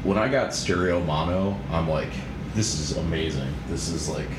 [0.04, 2.12] when I got stereo mono, I'm like,
[2.56, 3.52] this is amazing.
[3.68, 4.30] This is like,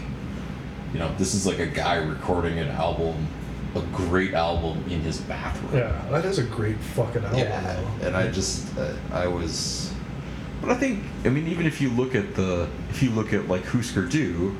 [0.91, 3.27] you know, this is like a guy recording an album,
[3.75, 5.77] a great album in his bathroom.
[5.77, 7.39] yeah, that is a great fucking album.
[7.39, 8.07] Yeah, though.
[8.07, 9.93] and I just uh, I was,
[10.61, 13.47] but I think I mean even if you look at the if you look at
[13.47, 14.57] like Husker Du,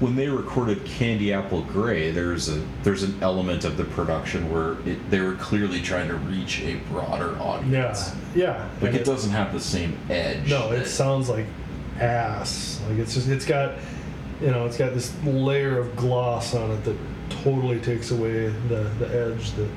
[0.00, 4.72] when they recorded Candy Apple Grey, there's a there's an element of the production where
[4.88, 8.14] it, they were clearly trying to reach a broader audience.
[8.34, 8.42] yeah.
[8.42, 8.68] yeah.
[8.80, 10.48] Like And it doesn't have the same edge.
[10.48, 11.46] No, it sounds like
[12.02, 12.80] ass.
[12.88, 13.74] Like it's just it's got
[14.40, 16.96] you know, it's got this layer of gloss on it that
[17.30, 19.68] totally takes away the, the edge that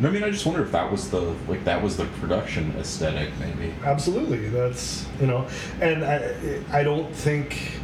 [0.00, 3.30] I mean, I just wonder if that was the like that was the production aesthetic,
[3.40, 3.74] maybe.
[3.84, 5.48] absolutely that's you know
[5.80, 7.80] and I I don't think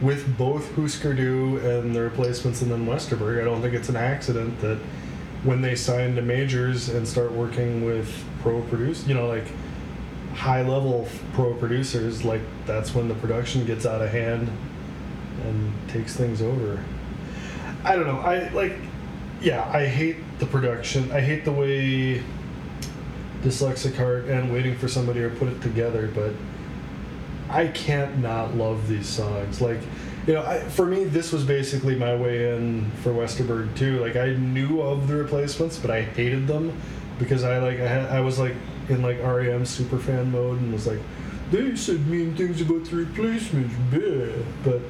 [0.00, 3.94] with both Husker Du and the replacements and then Westerberg, I don't think it's an
[3.94, 4.78] accident that
[5.44, 9.46] when they sign to majors and start working with pro produce, you know, like
[10.34, 14.50] high level pro producers, like that's when the production gets out of hand
[15.44, 16.82] and takes things over.
[17.84, 18.18] I don't know.
[18.18, 18.74] I like,
[19.40, 21.10] yeah, I hate the production.
[21.12, 22.22] I hate the way
[23.42, 26.32] Dyslexic Heart and Waiting for Somebody are put it together, but
[27.50, 29.60] I can't not love these songs.
[29.60, 29.80] Like,
[30.26, 33.98] you know, I, for me, this was basically my way in for Westerberg too.
[33.98, 36.80] Like, I knew of the replacements, but I hated them
[37.18, 38.54] because I like I, had, I was like
[38.88, 41.00] in like REM super fan mode and was like,
[41.50, 44.42] they said mean things about the replacements, bleh.
[44.64, 44.80] but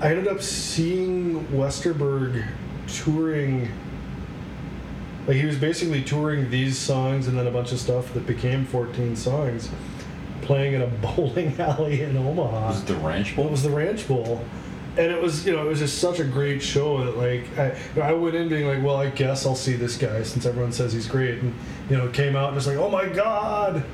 [0.00, 2.46] I ended up seeing Westerberg
[2.86, 3.68] touring.
[5.26, 8.64] Like he was basically touring these songs and then a bunch of stuff that became
[8.64, 9.68] 14 songs,
[10.42, 12.68] playing in a bowling alley in Omaha.
[12.68, 13.46] Was it the Ranch Bowl?
[13.46, 14.44] it was the Ranch Bowl,
[14.96, 18.10] and it was you know it was just such a great show that like I
[18.10, 20.92] I went in being like well I guess I'll see this guy since everyone says
[20.92, 21.54] he's great and
[21.88, 23.84] you know came out and just like oh my god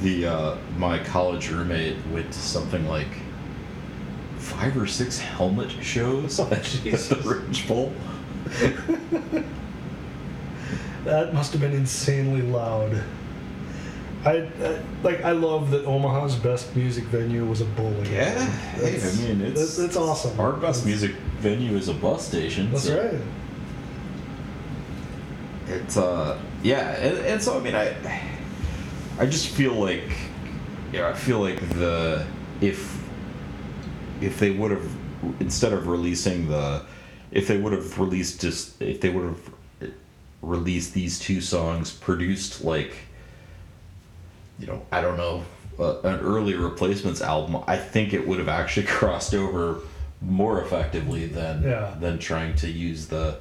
[0.00, 3.08] the uh, my college roommate went to something like
[4.36, 7.92] five or six helmet shows Oh, at the Bowl.
[11.04, 13.02] that must have been insanely loud.
[14.24, 18.06] I, I like I love that Omaha's best music venue was a bowling.
[18.06, 20.38] Yeah, hey, I mean it's that's, that's awesome.
[20.40, 22.70] Our best That's- music venue is a bus station.
[22.72, 23.20] That's so right.
[25.68, 27.94] It's uh yeah, and, and so I mean I
[29.18, 30.10] I just feel like
[30.92, 32.26] yeah I feel like the
[32.60, 33.02] if
[34.20, 34.96] if they would have
[35.40, 36.84] instead of releasing the
[37.30, 39.50] if they would have released just if they would have
[40.42, 42.94] released these two songs produced like
[44.58, 45.44] you know I don't know
[45.78, 49.80] uh, an early replacements album I think it would have actually crossed over
[50.22, 51.94] more effectively than Yeah.
[52.00, 53.38] than trying to use the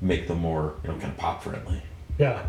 [0.00, 1.82] make them more you know kind of pop friendly
[2.18, 2.42] Yeah.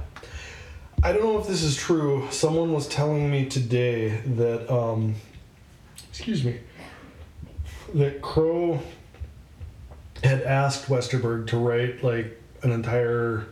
[1.03, 2.27] I don't know if this is true.
[2.29, 5.15] Someone was telling me today that, um,
[6.09, 6.59] excuse me,
[7.95, 8.79] that Crowe
[10.23, 13.47] had asked Westerberg to write like an entire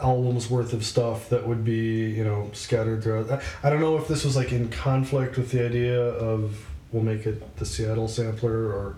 [0.00, 3.30] album's worth of stuff that would be, you know, scattered throughout.
[3.30, 7.02] I, I don't know if this was like in conflict with the idea of we'll
[7.02, 8.96] make it the Seattle sampler or.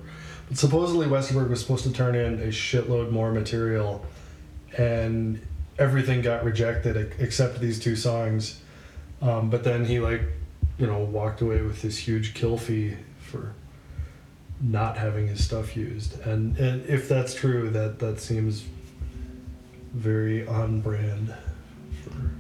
[0.55, 4.03] Supposedly Westerberg was supposed to turn in a shitload more material
[4.79, 5.41] and
[5.79, 8.61] everything got rejected except these two songs.
[9.21, 10.23] Um, but then he like,
[10.79, 13.53] you know, walked away with this huge kill fee for
[14.61, 16.19] not having his stuff used.
[16.23, 18.65] And, and if that's true, that that seems
[19.95, 21.35] very on brand.
[22.05, 22.31] For,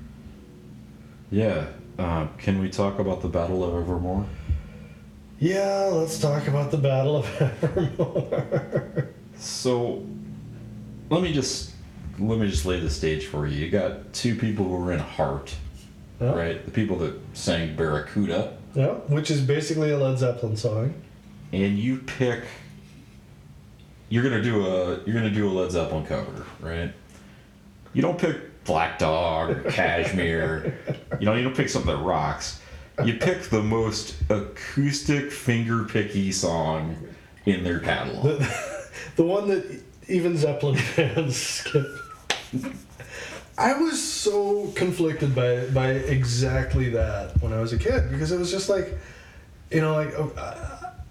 [1.30, 1.66] yeah
[1.98, 4.24] uh, can we talk about the battle of evermore
[5.40, 9.08] yeah, let's talk about the Battle of Evermore.
[9.36, 10.04] so
[11.10, 11.70] let me just
[12.18, 14.98] let me just lay the stage for you you got two people who were in
[14.98, 15.54] heart
[16.20, 16.34] yeah.
[16.34, 20.92] right the people that sang barracuda Yeah, which is basically a Led Zeppelin song.
[21.52, 22.42] and you pick
[24.08, 26.92] you're gonna do a you're gonna do a Led Zeppelin cover, right?
[27.92, 30.78] You don't pick Black Dog Kashmir.
[31.18, 32.60] you know, you don't pick something that rocks.
[33.04, 36.96] You pick the most acoustic finger picky song
[37.46, 38.24] in their catalog.
[38.24, 41.86] The, the one that even Zeppelin fans skip.
[43.56, 48.38] I was so conflicted by by exactly that when I was a kid because it
[48.38, 48.96] was just like,
[49.70, 50.54] you know, like, uh,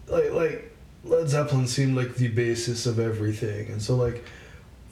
[0.08, 4.24] like like Led Zeppelin seemed like the basis of everything, and so like,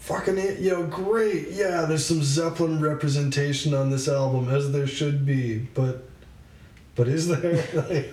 [0.06, 1.86] fucking it, you know, great, yeah.
[1.86, 6.04] There's some Zeppelin representation on this album as there should be, but.
[6.96, 8.06] But is there like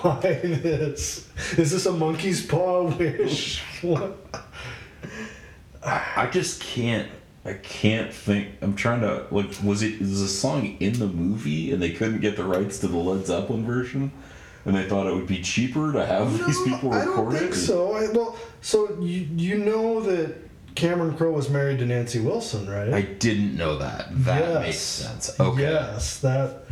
[0.00, 1.28] why this?
[1.58, 3.62] Is this a monkey's paw wish?
[3.82, 4.16] What?
[5.84, 7.10] I just can't.
[7.44, 8.48] I can't think.
[8.62, 9.62] I'm trying to like.
[9.62, 12.88] Was it was the song in the movie and they couldn't get the rights to
[12.88, 14.10] the Led Zeppelin version,
[14.64, 17.52] and they thought it would be cheaper to have these people I don't record think
[17.52, 17.56] it?
[17.56, 17.92] so.
[17.94, 20.47] I, well, so you you know that
[20.78, 22.94] Cameron Crowe was married to Nancy Wilson, right?
[22.94, 24.06] I didn't know that.
[24.24, 24.62] That Yes.
[24.62, 25.40] makes sense.
[25.40, 25.62] Okay.
[25.62, 26.66] Yes, that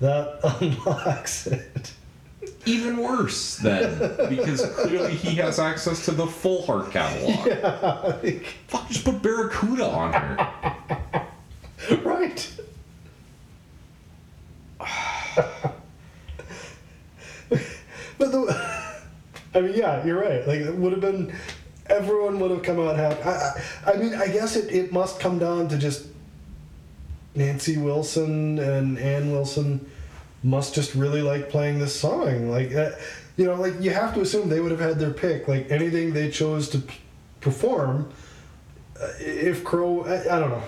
[0.00, 1.92] that unlocks it.
[2.64, 3.98] Even worse then,
[4.30, 7.46] because clearly he has access to the full Heart catalog.
[7.46, 11.26] Yeah, like, Fuck, just put Barracuda on her.
[12.04, 12.50] right.
[14.80, 15.76] but
[18.18, 18.88] the,
[19.54, 20.46] I mean, yeah, you're right.
[20.46, 21.34] Like, it would have been,
[21.86, 23.22] everyone would have come out happy.
[23.22, 23.30] I,
[23.86, 26.06] I, I mean, I guess it, it must come down to just
[27.34, 29.88] Nancy Wilson and Ann Wilson
[30.42, 32.50] must just really like playing this song.
[32.50, 32.90] Like, uh,
[33.36, 35.48] you know, like you have to assume they would have had their pick.
[35.48, 36.94] Like anything they chose to p-
[37.40, 38.10] perform,
[39.00, 40.62] uh, if Crowe, I, I don't know.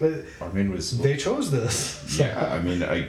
[0.00, 1.74] Uh, I mean, was They chose this.
[1.76, 2.52] So- yeah.
[2.52, 3.08] I mean, I.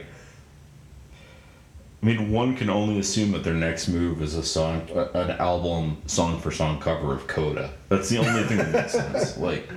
[2.04, 5.30] I mean, one can only assume that their next move is a song, a- an
[5.30, 7.70] album, song for song cover of Coda.
[7.88, 9.36] That's the only thing that makes sense.
[9.38, 9.70] Like,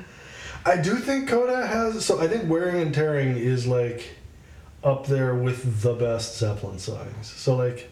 [0.66, 2.04] I do think Coda has.
[2.04, 4.10] So I think Wearing and Tearing is like
[4.84, 7.28] up there with the best Zeppelin songs.
[7.34, 7.90] So like,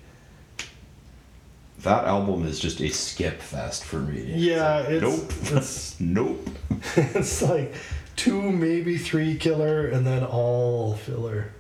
[1.84, 4.22] that album is just a skip fest for me.
[4.36, 6.50] yeah, like, it's nope, it's nope.
[6.98, 7.74] it's like
[8.18, 11.54] two, maybe three killer, and then all filler.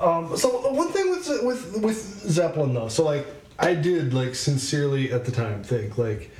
[0.00, 3.26] Um, so one thing with with with Zeppelin though, so like
[3.58, 6.30] I did like sincerely at the time think like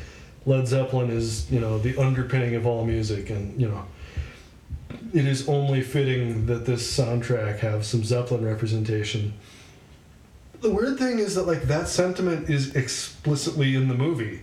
[0.46, 3.84] Led Zeppelin is you know the underpinning of all music, and you know
[5.12, 9.34] it is only fitting that this soundtrack have some Zeppelin representation.
[10.60, 14.42] The weird thing is that like that sentiment is explicitly in the movie.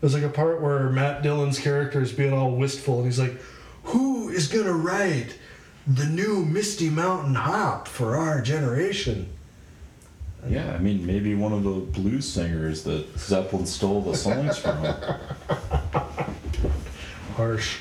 [0.00, 3.36] There's like a part where Matt Dillon's character is being all wistful, and he's like,
[3.84, 5.38] "Who is gonna write
[5.86, 9.28] the new Misty Mountain Hop for our generation?"
[10.48, 14.84] Yeah, I mean, maybe one of the blues singers that Zeppelin stole the songs from.
[17.36, 17.78] Harsh.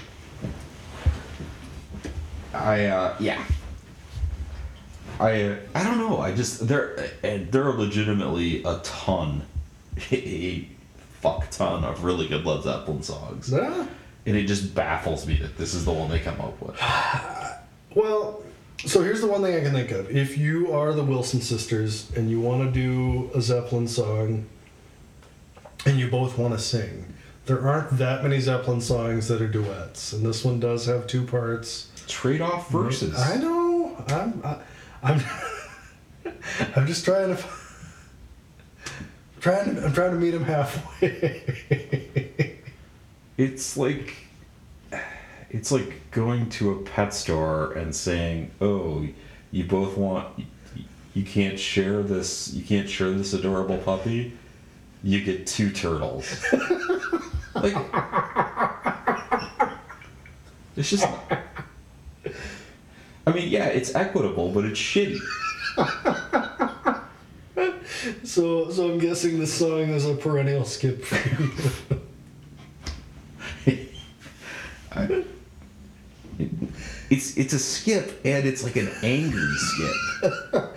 [2.54, 3.44] I uh, yeah.
[5.20, 6.20] I I don't know.
[6.20, 9.44] I just there and there are legitimately a ton,
[10.12, 10.68] a
[11.20, 13.88] fuck ton of really good Led Zeppelin songs, Yeah.
[14.26, 16.80] and it just baffles me that this is the one they come up with.
[17.94, 18.44] Well,
[18.86, 20.10] so here's the one thing I can think of.
[20.10, 24.48] If you are the Wilson sisters and you want to do a Zeppelin song
[25.86, 27.14] and you both want to sing,
[27.46, 30.14] there aren't that many Zeppelin songs that are duets.
[30.14, 31.90] And this one does have two parts.
[32.08, 33.20] Trade off verses.
[33.20, 34.04] I know.
[34.08, 34.58] I'm I,
[35.04, 35.22] I'm
[36.76, 37.44] I'm just trying to
[39.40, 41.44] trying to, I'm trying to meet him halfway.
[43.38, 44.14] It's like
[45.54, 49.06] it's like going to a pet store and saying, "Oh,
[49.52, 50.46] you both want
[51.14, 54.38] you can't share this you can't share this adorable puppy.
[55.04, 56.46] You get two turtles."
[57.56, 57.76] like
[60.78, 61.06] It's just
[63.28, 65.20] I mean, yeah, it's equitable, but it's shitty.
[68.24, 71.18] so so I'm guessing this song is a perennial skip for
[73.68, 73.76] you.
[74.94, 75.24] I,
[77.10, 79.96] it's it's a skip and it's like an angry skip.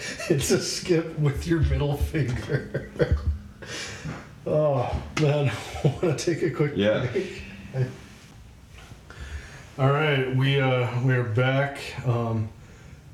[0.30, 2.90] it's a skip with your middle finger.
[4.46, 5.50] oh man,
[5.84, 7.06] I want to take a quick Yeah.
[7.10, 7.42] break.
[9.78, 11.78] All right, we uh we're back.
[12.06, 12.48] Um,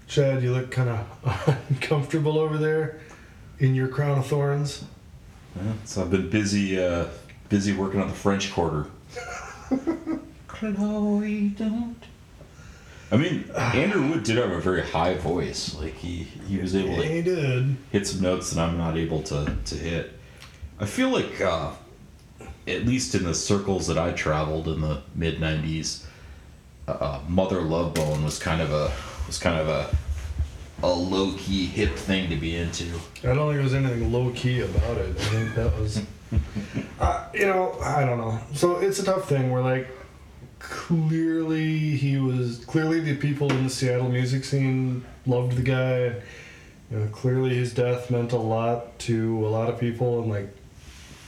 [0.06, 3.00] Chad, you look kind of uncomfortable over there
[3.60, 4.84] in your crown of thorns.
[5.56, 7.06] Yeah, so I've been busy, uh,
[7.48, 8.86] busy working on the French Quarter.
[10.48, 11.96] Chloe, don't.
[13.12, 15.74] I mean, Andrew Wood did have a very high voice.
[15.74, 17.76] Like he, he was able to He did.
[17.90, 20.12] hit some notes that I'm not able to, to hit.
[20.78, 21.72] I feel like, uh,
[22.68, 26.04] at least in the circles that I traveled in the mid '90s,
[26.86, 28.92] uh, Mother Love Bone was kind of a
[29.26, 29.90] was kind of a
[30.82, 32.84] a low key hip thing to be into.
[33.22, 35.10] I don't think there was anything low key about it.
[35.10, 36.00] I think that was,
[37.00, 38.38] uh, you know, I don't know.
[38.54, 39.88] So it's a tough thing where like
[40.60, 46.22] clearly he was clearly the people in the Seattle music scene loved the guy.
[46.90, 50.54] You know, clearly his death meant a lot to a lot of people, and like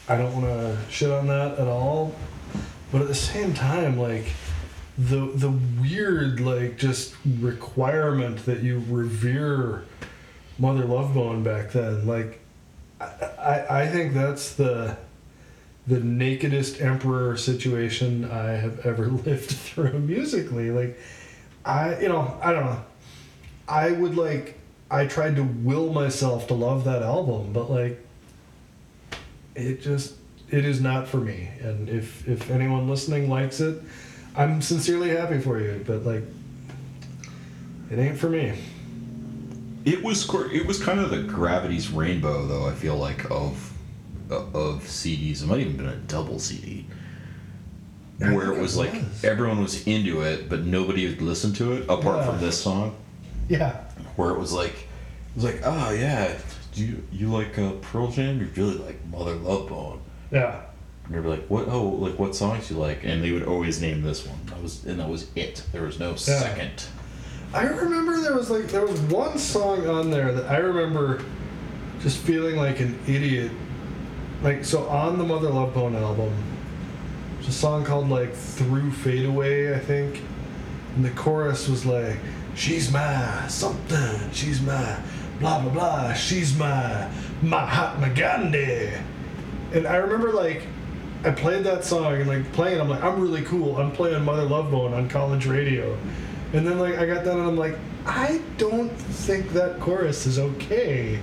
[0.08, 2.14] I don't want to shit on that at all.
[2.92, 4.26] But at the same time, like
[4.98, 9.84] the the weird like just requirement that you revere
[10.58, 12.40] Mother Love Bone back then, like
[13.00, 14.98] I, I I think that's the
[15.86, 20.70] the nakedest emperor situation I have ever lived through musically.
[20.70, 20.98] Like
[21.64, 22.82] I you know, I don't know.
[23.68, 24.58] I would like
[24.90, 28.04] I tried to will myself to love that album, but like
[29.54, 30.14] it just
[30.50, 31.48] it is not for me.
[31.60, 33.82] And if if anyone listening likes it,
[34.36, 36.24] I'm sincerely happy for you, but like
[37.90, 38.54] it ain't for me.
[39.84, 42.66] It was it was kind of the gravity's rainbow though.
[42.66, 43.71] I feel like of
[44.30, 45.42] of CDs.
[45.42, 46.86] It might even been a double CD.
[48.18, 49.24] Where it was it like was.
[49.24, 52.26] everyone was into it, but nobody would listen to it apart Yeah.
[52.26, 52.94] from this song.
[53.48, 53.72] Yeah.
[54.16, 56.36] Where it was like, it was like, oh yeah,
[56.72, 58.38] do you you like uh, Pearl Jam?
[58.38, 60.00] You really like Mother Love Bone.
[60.30, 60.60] Yeah.
[61.06, 61.66] And they'd be like, what?
[61.68, 63.00] Oh, like what songs you like?
[63.02, 64.38] And they would always name this one.
[64.46, 65.64] That was and that was it.
[65.72, 66.84] There was no second.
[67.52, 71.24] I remember there was like there was one song on there that I remember
[72.00, 73.50] just feeling like an idiot.
[74.42, 76.32] Like so on the Mother Love Bone album,
[77.34, 80.20] there's a song called like Through Fade Away, I think.
[80.96, 82.16] And the chorus was like,
[82.54, 84.98] She's my something, she's my
[85.38, 87.08] blah blah blah, she's my
[87.40, 88.90] Mahatma Gandhi.
[89.72, 90.66] And I remember like
[91.24, 93.76] I played that song and like playing, I'm like, I'm really cool.
[93.76, 95.96] I'm playing Mother Love Bone on college radio.
[96.52, 100.40] And then like I got done and I'm like, I don't think that chorus is
[100.40, 101.20] okay.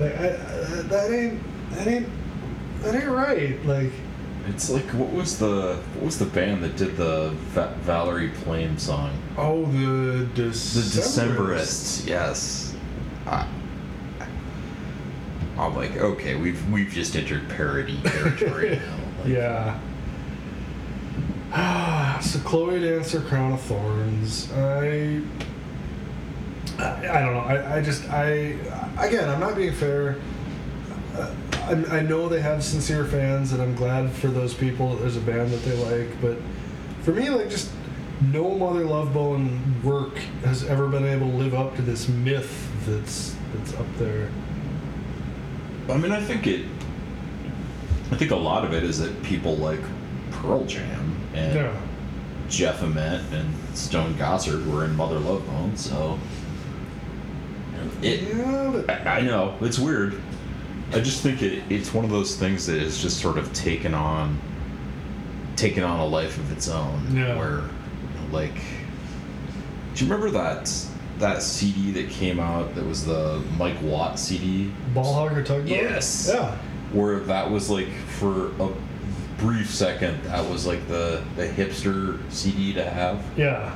[0.00, 1.42] Like I, I, that ain't
[1.72, 2.08] that ain't
[2.82, 3.64] that ain't right.
[3.66, 3.92] Like
[4.48, 8.76] It's like what was the what was the band that did the Va- Valerie Plame
[8.78, 9.10] song?
[9.38, 12.02] oh the The Decemberists.
[12.02, 12.74] Decemberists, yes.
[13.26, 13.46] I,
[15.58, 18.96] I'm like, okay, we've we've just entered parody territory now.
[19.20, 19.78] Like, Yeah.
[22.20, 24.50] so Chloe Dancer, Crown of Thorns.
[24.52, 25.20] I,
[26.78, 27.40] I, I don't know.
[27.46, 28.56] I, I just I
[28.98, 30.16] again I'm not being fair.
[31.14, 31.30] Uh,
[31.68, 35.16] I, I know they have sincere fans, and I'm glad for those people that there's
[35.16, 36.20] a band that they like.
[36.20, 36.36] But
[37.02, 37.70] for me, like just
[38.32, 42.68] no Mother Love Bone work has ever been able to live up to this myth
[42.86, 44.30] that's that's up there.
[45.88, 46.64] I mean, I think it.
[48.10, 49.80] I think a lot of it is that people like
[50.32, 51.76] Pearl Jam and Yeah.
[52.48, 56.18] Jeff Ament and Stone Gossard were in Mother Love Bone, so
[58.02, 60.20] It- yeah, but I, I know it's weird.
[60.92, 63.94] I just think it, it's one of those things that has just sort of taken
[63.94, 64.38] on
[65.56, 67.14] taken on a life of its own.
[67.16, 67.36] Yeah.
[67.36, 67.62] Where,
[68.30, 68.54] like,
[69.94, 70.72] do you remember that
[71.18, 74.72] that CD that came out that was the Mike Watt CD?
[74.94, 75.68] Ball-Hog or Tugboat.
[75.68, 76.30] Yes.
[76.32, 76.56] Yeah.
[76.92, 78.70] Where that was like for a
[79.38, 83.74] brief second that was like the the hipster CD to have, Yeah.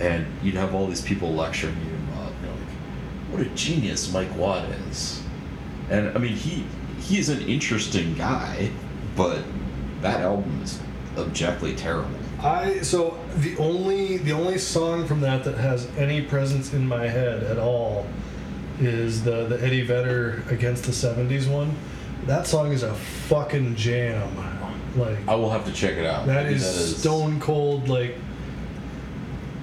[0.00, 4.12] and you'd have all these people lecturing you about you know like what a genius
[4.12, 5.22] Mike Watt is,
[5.90, 6.64] and I mean he
[7.00, 8.70] he is an interesting guy,
[9.16, 9.42] but
[10.00, 10.80] that album is
[11.16, 12.10] objectively terrible.
[12.42, 17.08] I so the only the only song from that that has any presence in my
[17.08, 18.06] head at all
[18.80, 21.74] is the the Eddie Vedder against the '70s one.
[22.26, 24.36] That song is a fucking jam.
[24.96, 26.26] Like I will have to check it out.
[26.26, 27.88] that Maybe is stone cold.
[27.88, 28.16] Like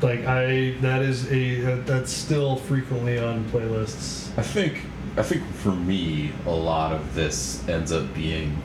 [0.02, 4.38] like I that is a that's still frequently on playlists.
[4.38, 4.86] I think
[5.18, 8.62] I think for me a lot of this ends up being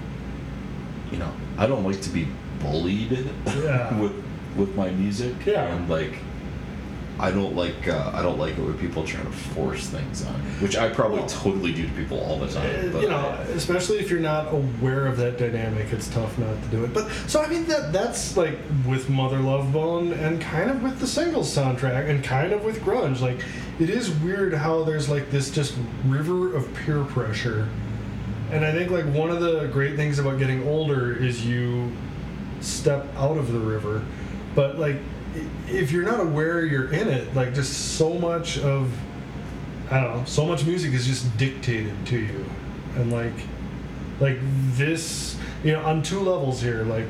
[1.10, 2.26] you know, I don't like to be
[2.60, 3.12] bullied
[3.46, 3.98] Yeah.
[4.00, 4.12] with
[4.56, 5.34] with my music.
[5.46, 5.66] Yeah.
[5.74, 6.14] And like
[7.18, 10.34] I don't like uh, I don't like it when people try to force things on
[10.44, 12.88] me, which I probably Well, totally do to people all the time.
[12.88, 16.60] Uh, But you know, especially if you're not aware of that dynamic, it's tough not
[16.62, 16.92] to do it.
[16.92, 20.98] But so I mean that that's like with Mother Love Bone and kind of with
[21.00, 23.20] the singles soundtrack and kind of with grunge.
[23.20, 23.38] Like
[23.78, 25.74] it is weird how there's like this just
[26.06, 27.68] river of peer pressure.
[28.50, 31.92] And I think like one of the great things about getting older is you
[32.60, 34.04] step out of the river.
[34.54, 34.96] But like
[35.68, 38.92] if you're not aware you're in it, like just so much of
[39.90, 40.24] I don't know.
[40.24, 42.44] So much music is just dictated to you,
[42.96, 43.34] and like,
[44.18, 44.38] like
[44.72, 46.82] this, you know, on two levels here.
[46.82, 47.06] Like,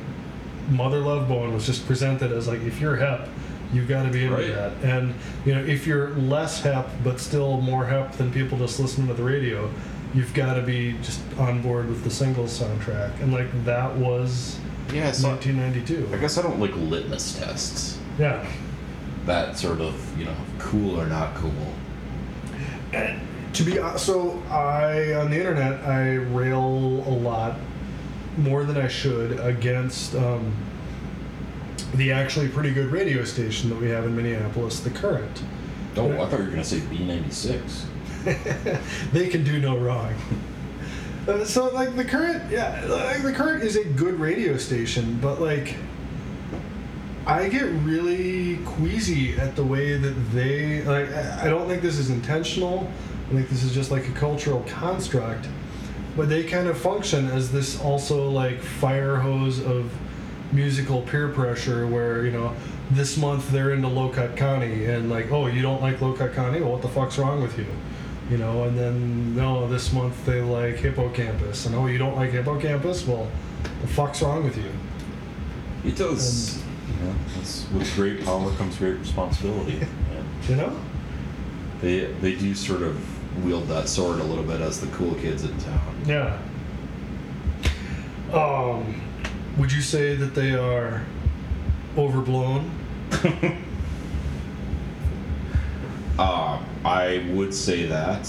[0.68, 3.28] Mother Love Bone was just presented as like, if you're hep,
[3.72, 4.54] you got to be into Right.
[4.54, 5.14] that, and
[5.44, 9.14] you know, if you're less hep but still more hep than people just listening to
[9.14, 9.70] the radio,
[10.14, 14.58] you've got to be just on board with the singles soundtrack, and like that was
[14.92, 16.08] yeah, so 1992.
[16.14, 17.98] I guess I don't like litmus tests.
[18.18, 18.46] Yeah.
[19.26, 21.50] That sort of, you know, cool or not cool.
[22.92, 23.20] And
[23.54, 26.62] to be hon- so, I on the internet I rail
[27.06, 27.56] a lot
[28.38, 30.52] more than I should against um,
[31.96, 35.42] the actually pretty good radio station that we have in Minneapolis, the Current.
[35.96, 37.86] Oh, I thought you were gonna say B ninety six.
[39.12, 40.14] they can do no wrong.
[41.26, 45.40] Uh, so like the current, yeah, like the current is a good radio station, but
[45.40, 45.76] like
[47.26, 51.10] I get really queasy at the way that they like.
[51.10, 52.90] I I don't think this is intentional.
[53.28, 55.48] I think this is just like a cultural construct,
[56.16, 59.90] but they kind of function as this also like fire hose of
[60.52, 62.54] musical peer pressure, where you know
[62.90, 66.32] this month they're into Low Cut Connie, and like, oh, you don't like Low Cut
[66.34, 66.60] Connie?
[66.60, 67.66] Well, what the fuck's wrong with you?
[68.30, 72.16] You know, and then no, this month they like Hippo Campus, and oh, you don't
[72.16, 73.06] like Hippo Campus?
[73.06, 73.28] Well,
[73.82, 74.70] the fuck's wrong with you?
[75.84, 76.62] It does.
[76.88, 79.78] you know, it's, with great power comes great responsibility.
[79.80, 80.76] and You know?
[81.80, 85.44] they they do sort of wield that sword a little bit as the cool kids
[85.44, 85.96] in town.
[86.06, 86.38] Yeah.
[88.32, 89.00] Um,
[89.56, 91.02] would you say that they are
[91.96, 92.70] overblown?
[96.18, 98.22] Uh, I would say that.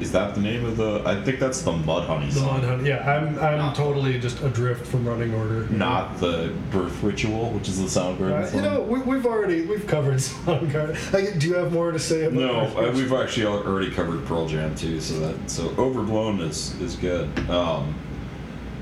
[0.00, 1.02] Is that the name of the?
[1.04, 2.60] I think that's the Mudhoney The song.
[2.60, 2.88] Mud Honey.
[2.88, 5.66] Yeah, I'm I'm Not- totally just adrift from running order.
[5.68, 8.56] Not the birth ritual, which is the Soundgarden Uh, song.
[8.64, 11.12] you know, we, we've already we've covered Soundgarden.
[11.12, 12.34] Like, do you have more to say about?
[12.38, 15.00] no, Earth uh, we've actually already covered Pearl Jam too.
[15.00, 17.28] So that so overblown is is good.
[17.50, 17.94] Um,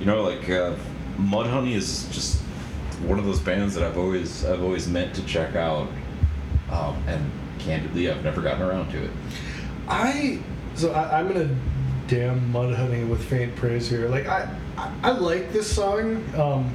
[0.01, 0.75] you know, like uh,
[1.19, 2.41] Mudhoney is just
[3.07, 5.89] one of those bands that I've always I've always meant to check out,
[6.71, 9.11] um, and candidly, I've never gotten around to it.
[9.89, 10.41] I
[10.75, 11.55] so I, I'm gonna
[12.07, 14.09] damn Mudhoney with faint praise here.
[14.09, 16.23] Like I, I, I like this song.
[16.39, 16.75] Um,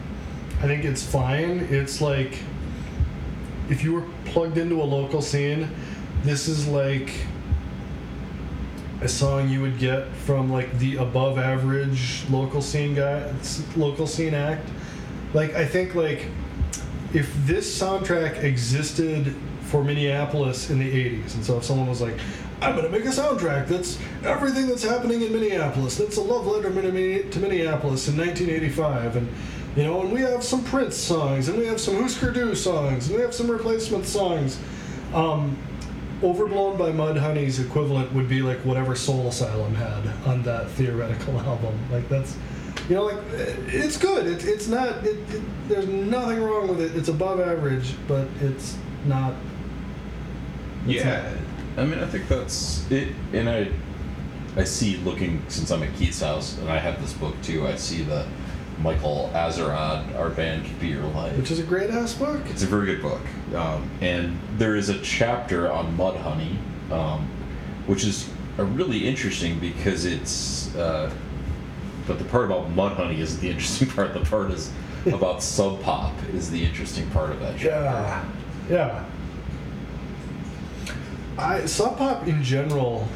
[0.59, 1.59] I think it's fine.
[1.69, 2.39] It's like
[3.69, 5.69] if you were plugged into a local scene,
[6.23, 7.11] this is like
[9.01, 13.31] a song you would get from like the above average local scene guy,
[13.75, 14.67] local scene act.
[15.33, 16.27] Like I think like
[17.13, 22.15] if this soundtrack existed for Minneapolis in the 80s, and so if someone was like,
[22.61, 26.45] I'm going to make a soundtrack that's everything that's happening in Minneapolis, that's a love
[26.45, 29.29] letter to Minneapolis in 1985, and
[29.75, 33.07] you know, and we have some Prince songs, and we have some Husker Du songs,
[33.07, 34.59] and we have some replacement songs.
[35.13, 35.57] Um,
[36.21, 41.77] Overblown by Mudhoney's equivalent would be like whatever Soul Asylum had on that theoretical album.
[41.91, 42.37] Like that's,
[42.89, 44.27] you know, like eh, it's good.
[44.27, 45.05] It, it's not.
[45.05, 46.95] It, it, there's nothing wrong with it.
[46.95, 49.33] It's above average, but it's not.
[50.85, 51.33] It's Yeah,
[51.77, 53.13] I mean, I think that's it.
[53.31, 53.71] And I,
[54.57, 57.65] I see looking since I'm at Keith's house, and I have this book too.
[57.65, 58.27] I see the
[58.81, 61.35] Michael Azerrad, Our Band Could Be Your Life.
[61.37, 62.41] Which is a great ass book.
[62.45, 63.21] It's a very good book,
[63.55, 66.57] um, and there is a chapter on Mudhoney,
[66.91, 67.27] um,
[67.87, 70.73] which is a really interesting because it's.
[70.75, 71.11] Uh,
[72.07, 74.13] but the part about Mudhoney is the interesting part.
[74.13, 74.71] The part is
[75.05, 77.69] about Sub Pop is the interesting part of that chapter.
[77.69, 78.25] Yeah,
[78.69, 79.05] yeah.
[81.37, 83.07] I Sub Pop in general,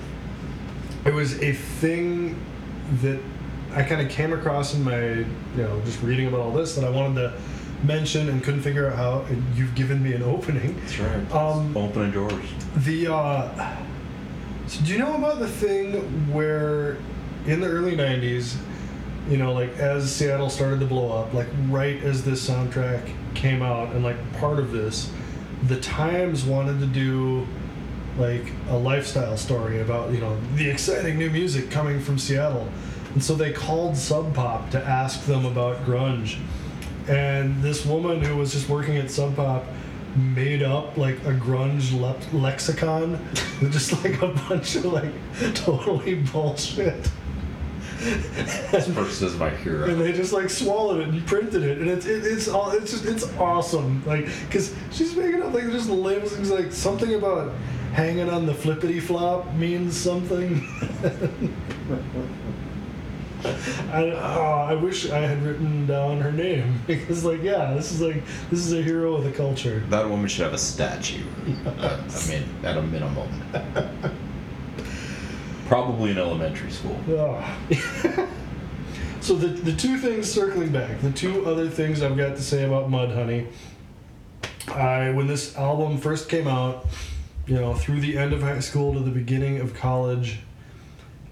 [1.06, 2.38] it was a thing
[3.02, 3.20] that
[3.76, 6.84] I kind of came across in my, you know, just reading about all this that
[6.84, 7.34] I wanted to
[7.84, 9.20] mention and couldn't figure out how.
[9.30, 10.80] And you've given me an opening.
[10.80, 11.32] That's right.
[11.34, 12.46] Um, Opening doors.
[12.78, 13.76] The uh,
[14.68, 15.94] so do you know about the thing
[16.34, 16.98] where
[17.46, 18.56] in the early '90s,
[19.30, 23.62] you know, like as Seattle started to blow up, like right as this soundtrack came
[23.62, 25.12] out, and like part of this,
[25.68, 27.48] the Times wanted to do
[28.18, 32.70] like a lifestyle story about you know the exciting new music coming from Seattle,
[33.14, 36.40] and so they called Sub Pop to ask them about grunge,
[37.08, 39.66] and this woman who was just working at Sub Pop
[40.16, 43.12] made up like a grunge le- lexicon
[43.62, 45.12] with just like a bunch of like
[45.56, 47.10] totally bullshit.
[48.00, 52.06] This person is my and they just like swallowed it and printed it, and it's
[52.06, 54.04] it, it's all it's just it's awesome.
[54.06, 57.54] Like, cause she's making up like just labels things like something about
[57.94, 60.68] hanging on the flippity flop means something.
[63.92, 68.02] I, oh, I wish I had written down her name because, like, yeah, this is
[68.02, 69.84] like this is a hero of the culture.
[69.90, 71.24] That woman should have a statue.
[71.66, 73.30] Uh, I mean, at a minimum.
[75.68, 76.98] Probably in elementary school.
[77.10, 77.58] Oh.
[79.22, 82.64] so the the two things circling back, the two other things I've got to say
[82.64, 83.48] about Mudhoney.
[84.70, 86.86] I when this album first came out,
[87.46, 90.40] you know, through the end of high school to the beginning of college,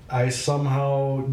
[0.10, 1.30] I somehow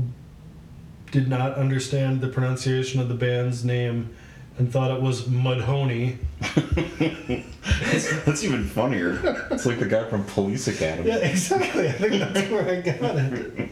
[1.11, 4.15] did not understand the pronunciation of the band's name
[4.59, 6.17] and thought it was Mudhoney.
[7.93, 9.47] that's, that's even funnier.
[9.51, 11.09] It's like the guy from Police Academy.
[11.09, 11.89] Yeah, exactly.
[11.89, 13.71] I think that's where I got it.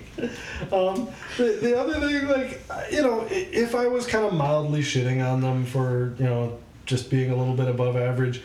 [0.73, 2.63] Um, the, the other thing, like,
[2.93, 7.11] you know, if I was kind of mildly shitting on them for, you know, just
[7.11, 8.43] being a little bit above average,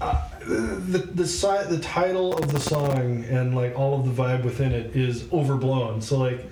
[0.00, 4.44] uh, the the si- the title of the song and like all of the vibe
[4.44, 6.00] within it is overblown.
[6.00, 6.46] So like,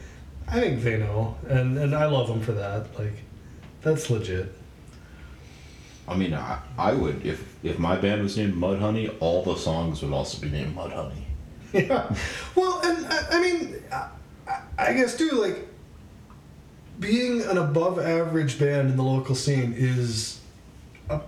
[0.51, 2.99] I think they know, and and I love them for that.
[2.99, 3.14] Like,
[3.82, 4.53] that's legit.
[6.09, 10.03] I mean, I, I would if if my band was named Mudhoney, all the songs
[10.03, 11.12] would also be named Mudhoney.
[11.74, 12.11] Yeah.
[12.55, 14.09] Well, and I, I mean, I,
[14.78, 15.68] I guess too, like,
[16.99, 20.40] being an above average band in the local scene is
[21.11, 21.20] a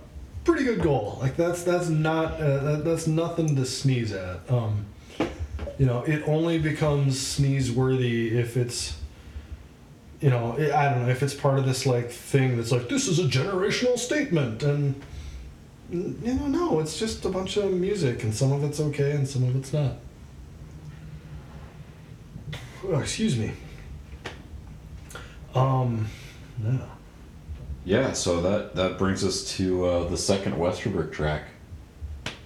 [0.43, 1.19] pretty good goal.
[1.21, 4.39] Like, that's that's not uh, that, that's nothing to sneeze at.
[4.49, 4.87] Um,
[5.77, 8.97] you know, it only becomes sneeze worthy if it's.
[10.21, 13.07] You know, I don't know if it's part of this like thing that's like this
[13.07, 15.01] is a generational statement, and
[15.91, 19.27] you know, no, it's just a bunch of music, and some of it's okay, and
[19.27, 19.97] some of it's not.
[22.87, 23.51] Oh, excuse me.
[25.53, 26.07] Um,
[26.59, 26.79] no.
[27.83, 31.45] Yeah, so that that brings us to uh, the second Westerberg track.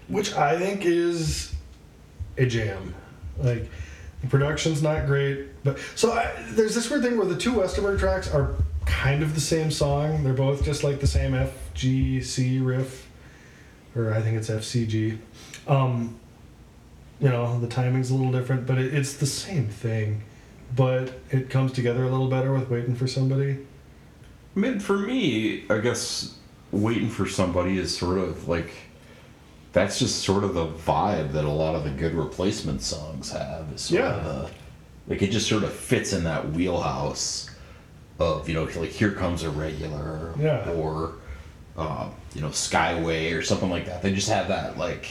[0.07, 1.53] Which I think is
[2.37, 2.93] a jam.
[3.37, 3.69] Like,
[4.29, 8.31] production's not great, but so I, there's this weird thing where the two Westerberg tracks
[8.33, 8.55] are
[8.85, 10.23] kind of the same song.
[10.23, 13.09] They're both just like the same F G C riff,
[13.95, 15.17] or I think it's F C G.
[15.67, 16.19] Um,
[17.19, 20.23] you know, the timing's a little different, but it, it's the same thing.
[20.75, 23.57] But it comes together a little better with waiting for somebody.
[24.55, 26.35] I mean, for me, I guess
[26.71, 28.71] waiting for somebody is sort of like
[29.75, 33.67] that's just sort of the vibe that a lot of the good replacement songs have.
[33.75, 34.13] Is sort Yeah.
[34.13, 34.49] of the,
[35.13, 37.49] like it just sort of fits in that wheelhouse
[38.17, 40.69] of you know like here comes a regular Yeah.
[40.71, 41.15] or
[41.77, 44.01] um, you know Skyway or something like that.
[44.01, 45.07] They just have that like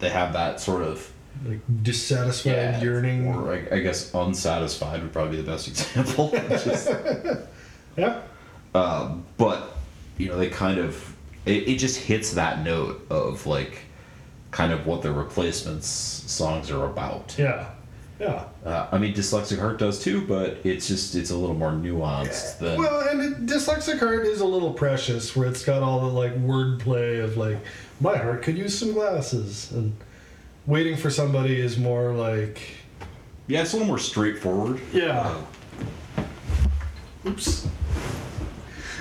[0.00, 1.08] they have that sort of
[1.46, 3.28] Like dissatisfied yeah, yearning.
[3.28, 6.30] or I, I guess unsatisfied would probably be the best example.
[6.32, 6.90] Just-
[7.96, 8.22] yeah.
[8.74, 9.76] um, but
[10.18, 11.14] you know they kind of
[11.46, 13.82] it, it just hits that note of like
[14.54, 17.66] kind of what the replacements songs are about Yeah.
[18.20, 18.44] Yeah.
[18.64, 22.58] uh, i mean dyslexic heart does too but it's just it's a little more nuanced
[22.58, 26.06] than Well, and it, dyslexic heart is a little precious, where it's got all the
[26.06, 27.58] like wordplay of like,
[28.00, 29.92] my heart could use some glasses, and
[30.66, 32.60] waiting for somebody is more like,
[33.48, 35.36] yeah it's a little more straightforward yeah.
[37.26, 37.66] Oops.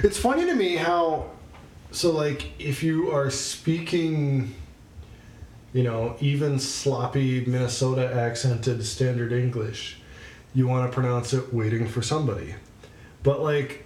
[0.04, 1.30] It's funny to me how,
[1.92, 4.56] so like, if you are speaking
[5.74, 9.98] you know, even sloppy Minnesota accented standard English,
[10.54, 12.56] you want to pronounce it waiting for somebody.
[13.24, 13.86] But like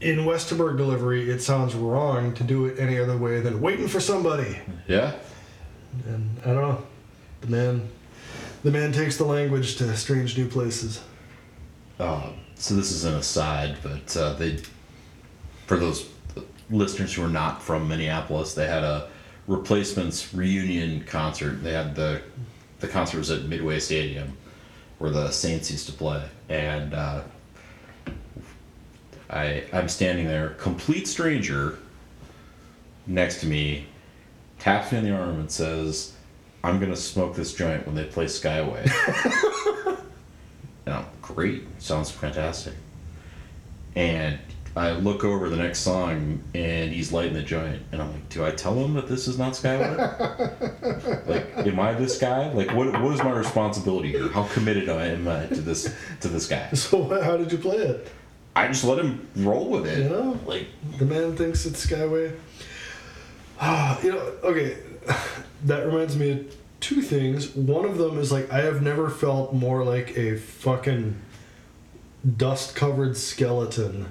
[0.00, 4.00] in Westerberg delivery, it sounds wrong to do it any other way than waiting for
[4.00, 4.58] somebody.
[4.88, 5.14] Yeah.
[6.06, 6.86] And I don't know.
[7.42, 7.88] The man
[8.64, 11.02] the man takes the language to strange new places.
[12.00, 14.58] Uh, so this is an aside, but uh, they,
[15.66, 16.08] for those
[16.70, 19.10] listeners who are not from Minneapolis, they had a
[19.46, 21.62] replacements reunion concert.
[21.62, 22.22] They had the
[22.80, 24.36] the concert was at Midway Stadium,
[24.98, 27.22] where the Saints used to play, and uh,
[29.30, 31.78] I I'm standing there, complete stranger.
[33.06, 33.86] Next to me,
[34.58, 36.12] taps me on the arm and says,
[36.62, 38.90] "I'm gonna smoke this joint when they play Skyway."
[40.86, 42.74] I'm great, sounds fantastic.
[43.96, 44.38] And
[44.76, 48.44] I look over the next song and he's lighting the joint, and I'm like, do
[48.44, 51.26] I tell him that this is not Skyway?
[51.28, 52.52] like, am I this guy?
[52.52, 54.28] Like, what what is my responsibility here?
[54.28, 56.70] How committed am I to this to this guy?
[56.72, 58.08] So how did you play it?
[58.56, 59.98] I just let him roll with it.
[59.98, 60.38] You know?
[60.44, 60.66] like
[60.98, 62.36] The man thinks it's Skyway.
[63.60, 64.78] Ah, you know, okay.
[65.64, 67.56] That reminds me of two things.
[67.56, 71.18] One of them is like I have never felt more like a fucking
[72.36, 74.08] dust covered skeleton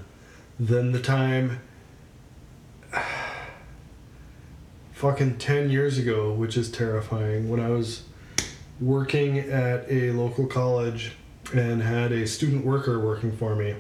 [0.60, 1.60] than the time
[4.94, 8.04] fucking 10 years ago, which is terrifying, when I was
[8.80, 11.14] working at a local college
[11.54, 13.76] and had a student worker working for me.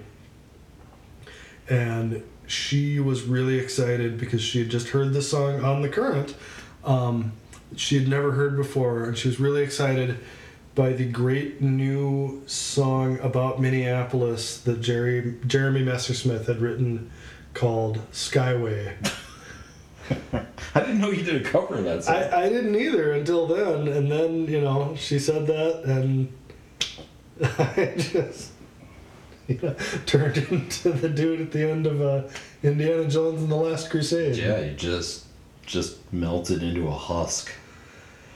[1.69, 6.36] And she was really excited because she had just heard this song on the current.
[6.84, 7.32] Um,
[7.76, 10.19] she had never heard before, and she was really excited
[10.76, 17.11] by the great new song about Minneapolis that Jerry Jeremy Messersmith had written
[17.53, 18.95] called Skyway.
[20.76, 22.15] I didn't know you did a cover of that song.
[22.15, 26.32] I, I didn't either until then, and then you know she said that, and
[27.41, 28.51] I just
[29.47, 29.74] you know,
[30.05, 32.24] turned into the dude at the end of uh,
[32.63, 34.36] Indiana Jones and the Last Crusade.
[34.36, 35.26] yeah, you just
[35.65, 37.51] just melted into a husk.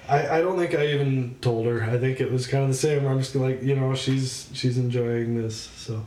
[0.09, 1.83] I, I don't think I even told her.
[1.83, 3.05] I think it was kind of the same.
[3.05, 5.55] I'm just like, you know, she's she's enjoying this.
[5.75, 6.05] So,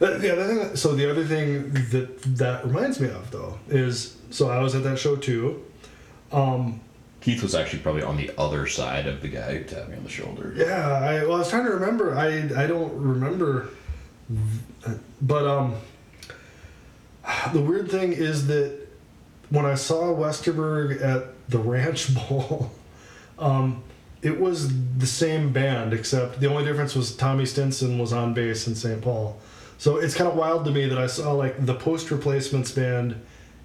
[0.00, 0.74] Uh, yeah.
[0.74, 4.82] So the other thing that that reminds me of though is so I was at
[4.84, 5.62] that show too.
[6.32, 6.80] Um,
[7.20, 10.02] Keith was actually probably on the other side of the guy who tapped me on
[10.04, 10.54] the shoulder.
[10.56, 12.16] yeah, I well, I was trying to remember.
[12.16, 13.68] I I don't remember,
[15.20, 15.74] but um,
[17.52, 18.78] the weird thing is that
[19.50, 22.72] when I saw Westerberg at the Ranch Bowl,
[23.42, 23.82] um,
[24.22, 28.66] it was the same band except the only difference was Tommy Stinson was on bass
[28.68, 29.00] in St.
[29.02, 29.36] Paul.
[29.78, 33.20] So it's kind of wild to me that I saw like the post replacements band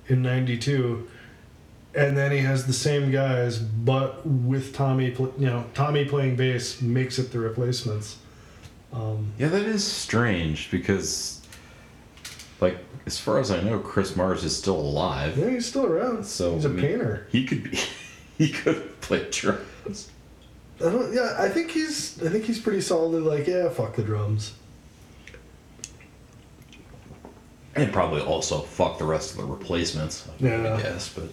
[0.08, 1.08] in '92,
[1.94, 6.82] and then he has the same guys, but with Tommy, you know, Tommy playing bass
[6.82, 8.18] makes it the replacements.
[8.92, 11.42] Um, Yeah, that is strange because,
[12.62, 15.38] like, as far as I know, Chris Mars is still alive.
[15.38, 16.26] yeah, he's still around.
[16.26, 17.28] So he's a I mean, painter.
[17.30, 17.78] He could be.
[18.44, 20.10] He could play drums.
[20.80, 22.22] I don't, yeah, I think he's.
[22.24, 23.24] I think he's pretty solid.
[23.24, 24.54] Like, yeah, fuck the drums.
[27.76, 30.28] And probably also fuck the rest of the replacements.
[30.28, 30.76] I Yeah.
[30.76, 31.30] would guess, but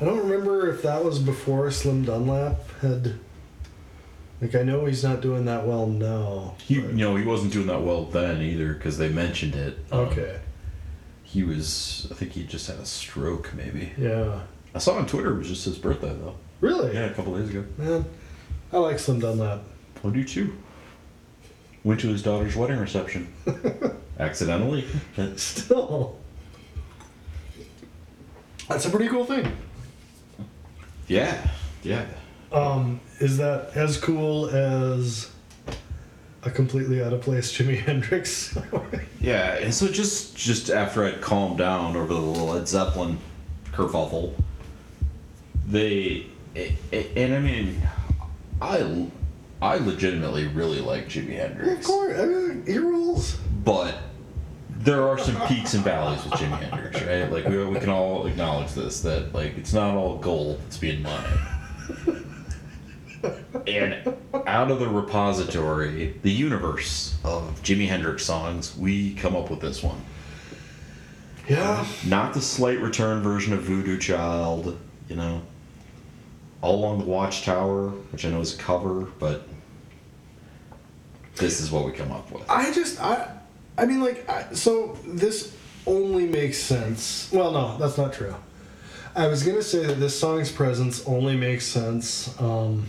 [0.00, 3.14] I don't remember if that was before Slim Dunlap had.
[4.40, 6.56] Like, I know he's not doing that well now.
[6.66, 9.78] he, but- you know, he wasn't doing that well then either because they mentioned it.
[9.90, 10.40] Um, Okay.
[11.22, 12.06] He was.
[12.10, 13.92] I think he just had a stroke, maybe.
[13.98, 14.40] Yeah.
[14.74, 16.34] I saw on Twitter it was just his birthday though.
[16.60, 16.94] Really?
[16.94, 17.64] Yeah, a couple days ago.
[17.78, 18.04] Man,
[18.72, 19.60] I like Slim Dunlap.
[20.04, 20.56] I do too.
[21.84, 23.32] Went to his daughter's wedding reception.
[24.18, 24.84] Accidentally.
[25.36, 26.18] Still.
[28.68, 29.54] That's a pretty cool thing.
[31.06, 31.46] Yeah.
[31.82, 32.06] Yeah.
[32.52, 35.30] Um, is that as cool as
[36.44, 38.56] a completely out of place Jimi Hendrix?
[39.20, 43.18] Yeah, and so just just after I'd calmed down over the little Led Zeppelin
[43.72, 44.32] kerfuffle,
[45.66, 46.26] they
[46.92, 47.80] and I mean,
[48.60, 49.08] I
[49.62, 51.80] I legitimately really like Jimi Hendrix.
[51.80, 53.36] of course, I mean, he rules.
[53.64, 53.94] but
[54.70, 57.30] there are some peaks and valleys with Jimi Hendrix, right?
[57.32, 61.02] Like we we can all acknowledge this that like it's not all gold that's being
[61.02, 61.40] mined.
[63.66, 64.14] And
[64.46, 69.82] out of the repository, the universe of Jimi Hendrix songs, we come up with this
[69.82, 70.02] one.
[71.48, 71.86] Yeah.
[72.06, 75.40] Not the slight return version of Voodoo Child, you know.
[76.64, 79.46] All Along the Watchtower, which I know is a cover, but
[81.36, 82.48] this is what we come up with.
[82.50, 83.30] I just I
[83.76, 85.54] I mean like I, so this
[85.86, 87.30] only makes sense.
[87.30, 88.34] Well, no, that's not true.
[89.14, 92.86] I was gonna say that this song's presence only makes sense um,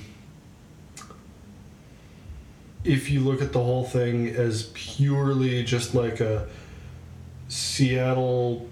[2.86, 6.48] if you look at the whole thing as purely just like a
[7.50, 8.70] Seattle,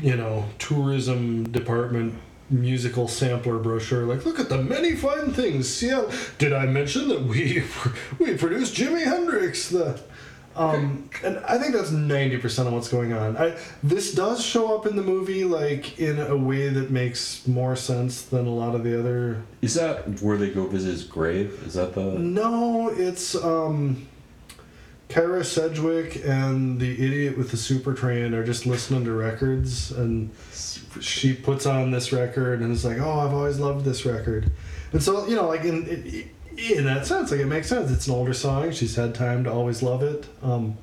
[0.00, 2.16] you know, tourism department
[2.52, 4.04] musical sampler brochure.
[4.04, 6.12] Like, look at the many fine things Seattle.
[6.38, 7.64] Did I mention that we
[8.18, 9.68] we produced Jimi Hendrix?
[9.68, 10.00] The
[10.54, 13.36] um, and I think that's ninety percent of what's going on.
[13.36, 17.74] I this does show up in the movie like in a way that makes more
[17.74, 19.42] sense than a lot of the other.
[19.62, 21.62] Is that where they go visit his grave?
[21.66, 22.02] Is that the?
[22.02, 24.06] No, it's um,
[25.12, 30.30] Kyra Sedgwick and the idiot with the super train are just listening to records, and
[31.00, 34.50] she puts on this record and is like, "Oh, I've always loved this record,"
[34.92, 35.86] and so you know, like in.
[35.86, 37.90] in in that sense, like it makes sense.
[37.90, 38.72] It's an older song.
[38.72, 40.26] She's had time to always love it.
[40.42, 40.76] Um,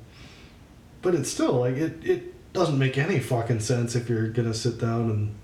[1.00, 2.04] but it's still like it.
[2.04, 5.34] It doesn't make any fucking sense if you're gonna sit down and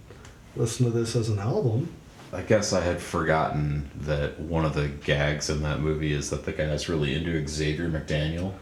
[0.57, 1.95] listen to this as an album.
[2.33, 6.45] I guess I had forgotten that one of the gags in that movie is that
[6.45, 8.53] the guy's really into Xavier McDaniel.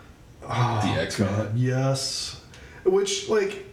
[0.49, 1.34] Oh, The X-Men?
[1.36, 2.40] God, Yes.
[2.84, 3.64] Which, like,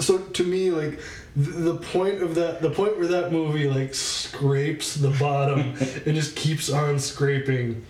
[0.00, 1.00] so to me, like,
[1.34, 5.60] the point of that, the point where that movie, like, scrapes the bottom
[6.06, 7.84] and just keeps on scraping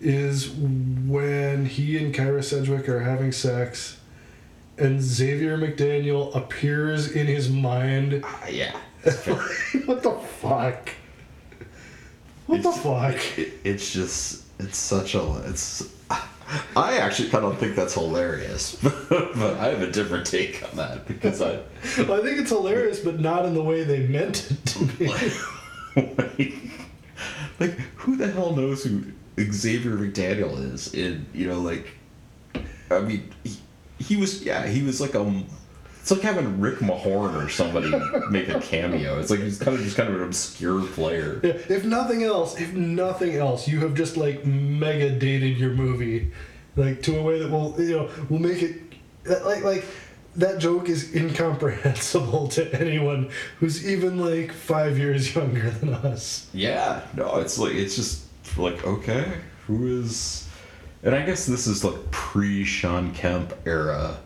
[0.00, 3.98] is when he and Kyra Sedgwick are having sex
[4.78, 8.22] and Xavier McDaniel appears in his mind.
[8.24, 8.76] Ah, yeah.
[9.84, 10.90] what the fuck?
[12.46, 13.38] What the It's- fuck?
[13.38, 15.88] It, it's just it's such a it's.
[16.76, 21.06] I actually kind of think that's hilarious, but I have a different take on that
[21.06, 21.60] because I
[21.98, 25.08] Well, I think it's hilarious, but not in the way they meant it to be.
[25.96, 26.54] like,
[27.60, 29.04] like who the hell knows who
[29.40, 30.92] Xavier McDaniel is?
[30.94, 31.86] In you know like,
[32.90, 33.56] I mean he,
[33.98, 35.46] he was yeah he was like um.
[36.02, 37.88] It's like having Rick Mahorn or somebody
[38.28, 39.20] make a cameo.
[39.20, 41.40] It's like he's kind of just kind of an obscure player.
[41.44, 46.32] Yeah, if nothing else, if nothing else, you have just like mega dated your movie,
[46.74, 48.80] like to a way that will you know will make it
[49.22, 49.84] that- like like
[50.34, 53.30] that joke is incomprehensible to anyone
[53.60, 56.48] who's even like five years younger than us.
[56.52, 58.24] Yeah, no, it's like it's just
[58.58, 59.34] like okay,
[59.68, 60.48] who is,
[61.04, 64.18] and I guess this is like pre Shawn Kemp era.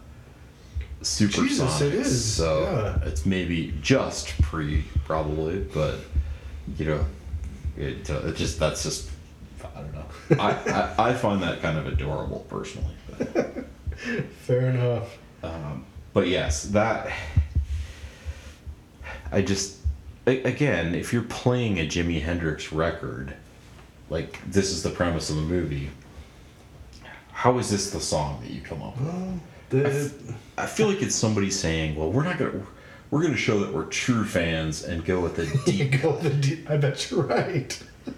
[1.06, 3.08] Super Jesus, it is, So yeah.
[3.08, 6.00] it's maybe just pre, probably, but
[6.76, 7.04] you know,
[7.76, 9.08] it, uh, it just that's just
[9.62, 10.04] I don't know.
[10.42, 10.50] I,
[10.98, 12.94] I I find that kind of adorable personally.
[13.18, 13.66] But,
[14.40, 15.16] Fair enough.
[15.44, 17.12] um, but yes, that
[19.30, 19.76] I just
[20.26, 23.32] again, if you're playing a Jimi Hendrix record,
[24.10, 25.90] like this is the premise of the movie.
[27.30, 29.06] How is this the song that you come up with?
[29.06, 29.40] Well,
[29.70, 30.12] I, the, f-
[30.58, 32.62] I feel like it's somebody saying, "Well, we're not gonna,
[33.10, 36.30] we're gonna show that we're true fans and go with the deep." go with the
[36.30, 37.82] deep, I bet you're right.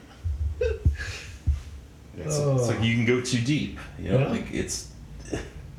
[2.20, 4.18] It's, it's like you can go too deep, you know.
[4.18, 4.28] Yeah.
[4.28, 4.88] Like it's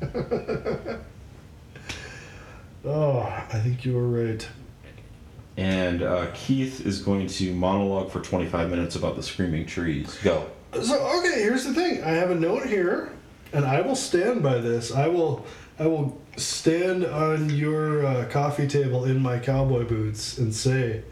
[2.84, 3.20] Oh,
[3.52, 4.48] I think you were right.
[5.58, 10.18] and uh, Keith is going to monologue for 25 minutes about the screaming trees.
[10.22, 10.46] Go.
[10.82, 12.02] So okay, here's the thing.
[12.02, 13.12] I have a note here,
[13.52, 14.92] and I will stand by this.
[14.92, 15.44] I will,
[15.80, 21.02] I will stand on your uh, coffee table in my cowboy boots and say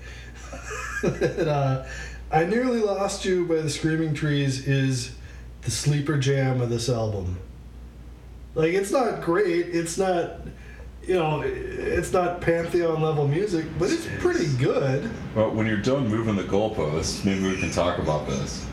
[1.02, 1.86] that uh,
[2.30, 5.14] I nearly lost you by the screaming trees is
[5.62, 7.38] the sleeper jam of this album.
[8.54, 9.68] Like it's not great.
[9.68, 10.40] It's not.
[11.02, 15.10] You know, it's not pantheon level music, but it's pretty good.
[15.34, 18.66] Well, when you're done moving the goalposts, maybe we can talk about this.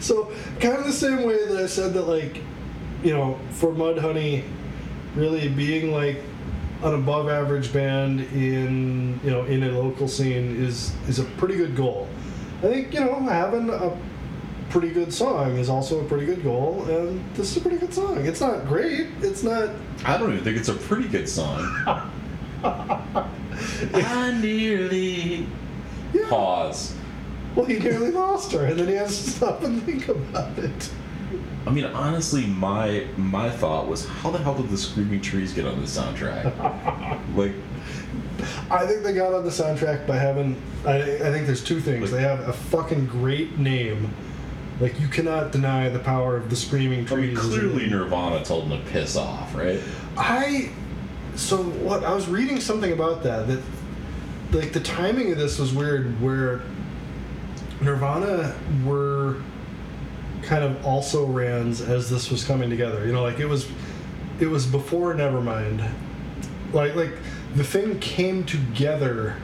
[0.00, 0.30] So,
[0.60, 2.42] kind of the same way that I said that, like,
[3.04, 4.42] you know, for Mudhoney,
[5.14, 6.16] really being like
[6.82, 11.56] an above average band in you know in a local scene is is a pretty
[11.56, 12.08] good goal.
[12.58, 13.96] I think you know having a
[14.70, 17.94] pretty good song is also a pretty good goal, and this is a pretty good
[17.94, 18.24] song.
[18.26, 19.06] It's not great.
[19.20, 19.70] It's not.
[20.04, 21.60] I don't even think it's a pretty good song.
[22.64, 25.46] I nearly
[26.12, 26.28] Yeah.
[26.28, 26.94] pause.
[27.54, 30.90] Well, he nearly lost her, and then he has to stop and think about it.
[31.66, 35.66] I mean, honestly, my my thought was, how the hell did the screaming trees get
[35.66, 36.44] on the soundtrack?
[37.36, 37.52] like,
[38.70, 40.60] I think they got on the soundtrack by having.
[40.84, 42.10] I, I think there's two things.
[42.10, 44.12] They have a fucking great name.
[44.80, 47.38] Like you cannot deny the power of the screaming I mean, trees.
[47.38, 49.80] clearly Nirvana told them to piss off, right?
[50.18, 50.70] I.
[51.36, 52.04] So what?
[52.04, 53.46] I was reading something about that.
[53.46, 53.62] That
[54.52, 56.20] like the timing of this was weird.
[56.20, 56.60] Where
[57.80, 58.54] Nirvana
[58.84, 59.36] were
[60.44, 63.06] kind of also rans as this was coming together.
[63.06, 63.66] You know, like it was,
[64.40, 65.88] it was before Nevermind.
[66.72, 67.12] Like like
[67.54, 69.36] the thing came together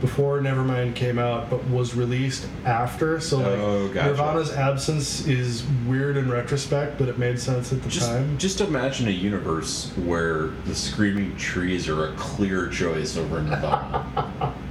[0.00, 3.20] before Nevermind came out, but was released after.
[3.20, 4.08] So like Oh, gotcha.
[4.10, 8.36] Nirvana's absence is weird in retrospect, but it made sense at the Just, time.
[8.36, 14.54] just imagine a universe where the Screaming Trees are a clear choice over Nirvana.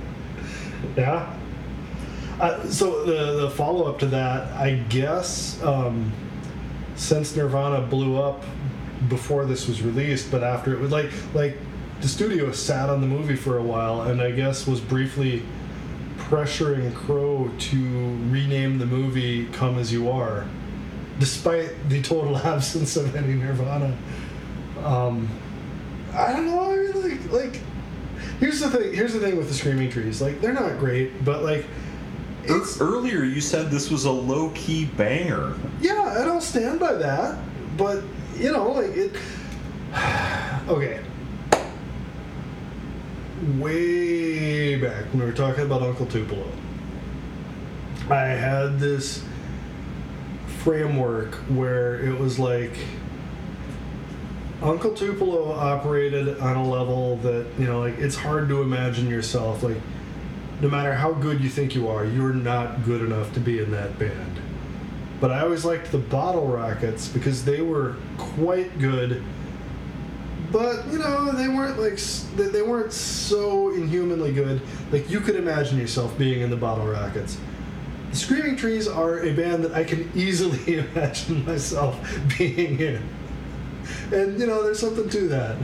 [0.98, 1.34] Yeah.
[2.40, 6.12] Uh, so the the follow up to that, I guess, um,
[6.96, 8.44] since Nirvana blew up
[9.10, 11.58] before this was released, but after it was like like
[12.02, 15.44] the studio sat on the movie for a while, and I guess was briefly
[16.18, 17.78] pressuring Crowe to
[18.30, 20.48] rename the movie "Come as You Are,"
[21.20, 23.96] despite the total absence of any Nirvana.
[24.84, 25.30] Um,
[26.14, 26.72] I don't know.
[26.72, 27.62] I mean, like like
[28.40, 28.94] here's the thing.
[28.94, 30.22] Here's the thing with the Screaming Trees.
[30.22, 31.66] Like they're not great, but like
[32.46, 35.56] it's Earlier, you said this was a low key banger.
[35.82, 37.38] yeah, and I'll stand by that.
[37.78, 38.04] But
[38.38, 39.12] you know, like it.
[40.68, 41.00] okay.
[43.58, 46.48] Way back when we were talking about Uncle Tupelo,
[48.10, 49.24] I had this
[50.64, 52.78] framework where it was like
[54.62, 59.62] Uncle Tupelo operated on a level that you know, like it's hard to imagine yourself
[59.62, 59.78] like
[60.62, 63.72] no matter how good you think you are, you're not good enough to be in
[63.72, 64.40] that band.
[65.20, 69.24] But I always liked the Bottle Rockets because they were quite good.
[70.52, 71.98] But you know, they weren't like
[72.36, 74.62] they weren't so inhumanly good.
[74.92, 77.38] Like you could imagine yourself being in the Bottle Rockets.
[78.12, 81.98] The Screaming Trees are a band that I can easily imagine myself
[82.38, 83.02] being in.
[84.12, 85.58] And you know, there's something to that.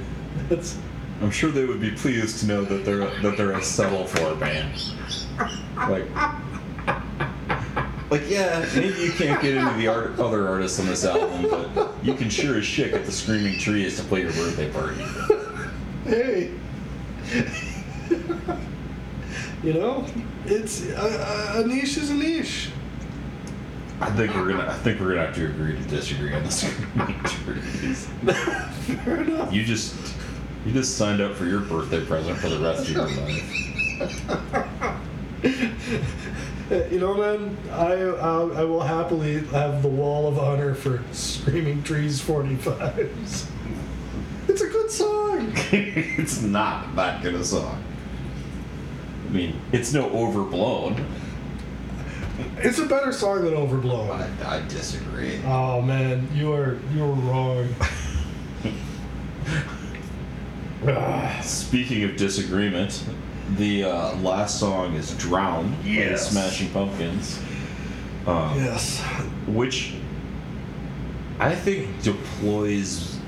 [0.48, 0.78] That's
[1.22, 4.36] I'm sure they would be pleased to know that they're that they're a settle for
[4.36, 4.82] band.
[5.76, 6.06] Like,
[8.10, 11.94] like yeah, maybe you can't get into the art, other artists on this album, but
[12.04, 15.04] you can sure as shit get the Screaming Trees to play your birthday party.
[16.06, 16.52] hey.
[19.64, 20.06] you know,
[20.46, 22.72] it's a, a- niche is a niche.
[24.02, 26.52] I think we're gonna I think we're gonna have to agree to disagree on the
[26.52, 28.08] Screaming Trees.
[29.04, 29.54] Fair enough.
[29.54, 29.94] You just
[30.66, 33.08] you just signed up for your birthday present for the rest of your
[36.70, 36.92] life.
[36.92, 41.82] You know, man, I, I I will happily have the wall of honor for Screaming
[41.82, 43.50] Trees 45s.
[44.48, 45.52] It's a good song.
[45.72, 47.84] it's not that good a song.
[49.28, 51.06] I mean, it's no overblown.
[52.58, 54.10] It's a better song than Overblown.
[54.10, 55.42] I, I disagree.
[55.46, 57.76] Oh man, you are you are wrong.
[61.42, 63.04] Speaking of disagreement,
[63.58, 67.40] the uh, last song is "Drown" by the Smashing Pumpkins,
[68.26, 69.02] um, yes.
[69.48, 69.96] which
[71.40, 73.20] I think deploys.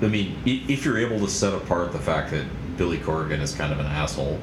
[0.00, 2.46] I mean, if you're able to set apart the fact that
[2.78, 4.38] Billy Corgan is kind of an asshole,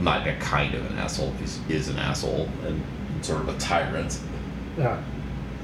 [0.00, 2.82] not a kind of an asshole, he is an asshole and
[3.22, 4.18] sort of a tyrant.
[4.76, 5.02] Yeah.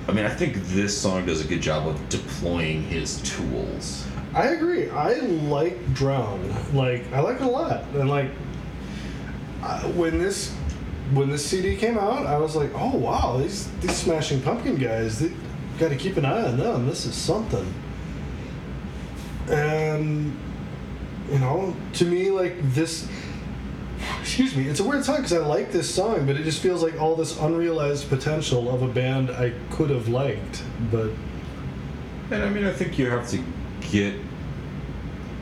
[0.07, 4.07] I mean, I think this song does a good job of deploying his tools.
[4.35, 4.91] I agree.
[4.91, 6.55] I like Drown.
[6.75, 7.85] Like I like it a lot.
[7.95, 8.31] And like
[9.95, 10.53] when this
[11.13, 15.21] when this CD came out, I was like, oh wow, these these Smashing Pumpkin guys,
[15.21, 15.33] they
[15.79, 16.87] got to keep an eye on them.
[16.87, 17.73] This is something.
[19.49, 20.37] And
[21.31, 23.09] you know, to me, like this.
[24.21, 24.67] Excuse me.
[24.69, 27.15] It's a weird song because I like this song, but it just feels like all
[27.17, 31.11] this unrealized potential of a band I could have liked, but
[32.31, 33.43] And I mean, I think you have to
[33.91, 34.15] get.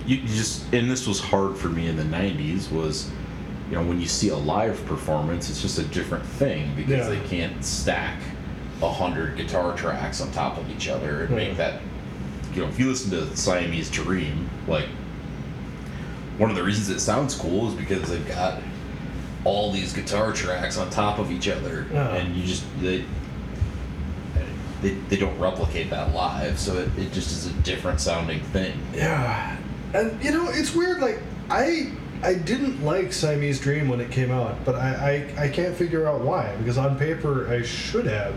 [0.04, 2.72] You, just and this was hard for me in the '90s.
[2.72, 3.08] Was
[3.70, 7.14] you know when you see a live performance, it's just a different thing because Yeah.
[7.14, 8.18] they can't stack
[8.82, 11.36] a hundred guitar tracks on top of each other and Yeah.
[11.36, 11.80] make that.
[12.52, 14.86] You know, if you listen to Siamese Dream, like
[16.38, 18.60] one of the reasons it sounds cool is because they've got
[19.44, 22.14] all these guitar tracks on top of each other, Yeah.
[22.14, 23.04] and you just they
[24.80, 28.76] they, they don't replicate that live, so it, it just is a different sounding thing.
[28.92, 29.56] Yeah,
[29.94, 31.00] and you know it's weird.
[31.00, 31.20] Like
[31.50, 35.76] I I didn't like Siamese Dream when it came out, but I I, I can't
[35.76, 36.54] figure out why.
[36.56, 38.34] Because on paper I should have.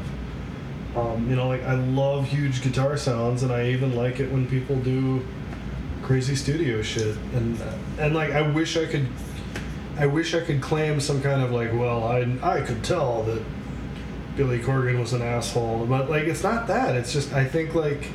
[0.96, 4.48] Um, you know, like I love huge guitar sounds, and I even like it when
[4.48, 5.26] people do
[6.06, 7.18] crazy studio shit.
[7.34, 7.60] And
[8.00, 9.08] and like I wish I could.
[9.98, 13.42] I wish I could claim some kind of like, well, I I could tell that
[14.36, 16.96] Billy Corgan was an asshole, but like it's not that.
[16.96, 18.08] It's just I think like.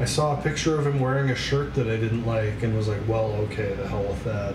[0.00, 2.88] I saw a picture of him wearing a shirt that I didn't like and was
[2.88, 4.52] like, well, okay, the hell with that.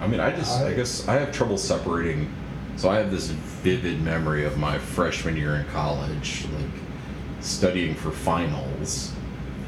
[0.00, 2.32] I mean, I just, I, I- guess I have trouble separating.
[2.76, 6.70] So I have this vivid memory of my freshman year in college, like
[7.42, 9.12] studying for finals,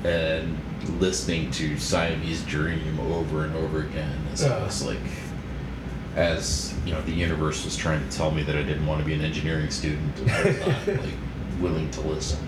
[0.04, 0.58] and
[0.98, 4.98] listening to Siamese Dream over and over again as I was like,
[6.14, 9.06] as you know, the universe was trying to tell me that I didn't want to
[9.06, 11.14] be an engineering student, and I was not like
[11.60, 12.38] willing to listen.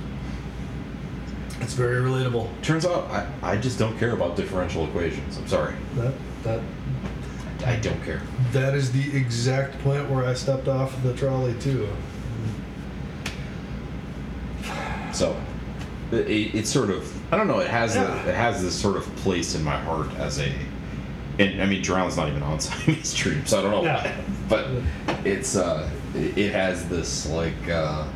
[1.61, 2.49] It's very relatable.
[2.63, 5.37] Turns out I, I just don't care about differential equations.
[5.37, 6.15] I'm sorry, That
[6.45, 6.61] that
[7.67, 8.23] I don't care.
[8.53, 11.89] that is the exact point where I stepped off the trolley too.
[15.13, 15.37] So
[16.13, 17.59] it, it, it's sort of I don't know.
[17.61, 18.25] It has Yeah.
[18.25, 20.53] a, it has this sort of place in my heart as a.
[21.39, 23.83] And I mean, Drown's not even on Siamese Dream, so I don't know.
[23.85, 24.03] Yeah.
[24.05, 24.25] why.
[24.49, 24.67] But
[25.27, 28.07] it's uh, it, it has this like uh,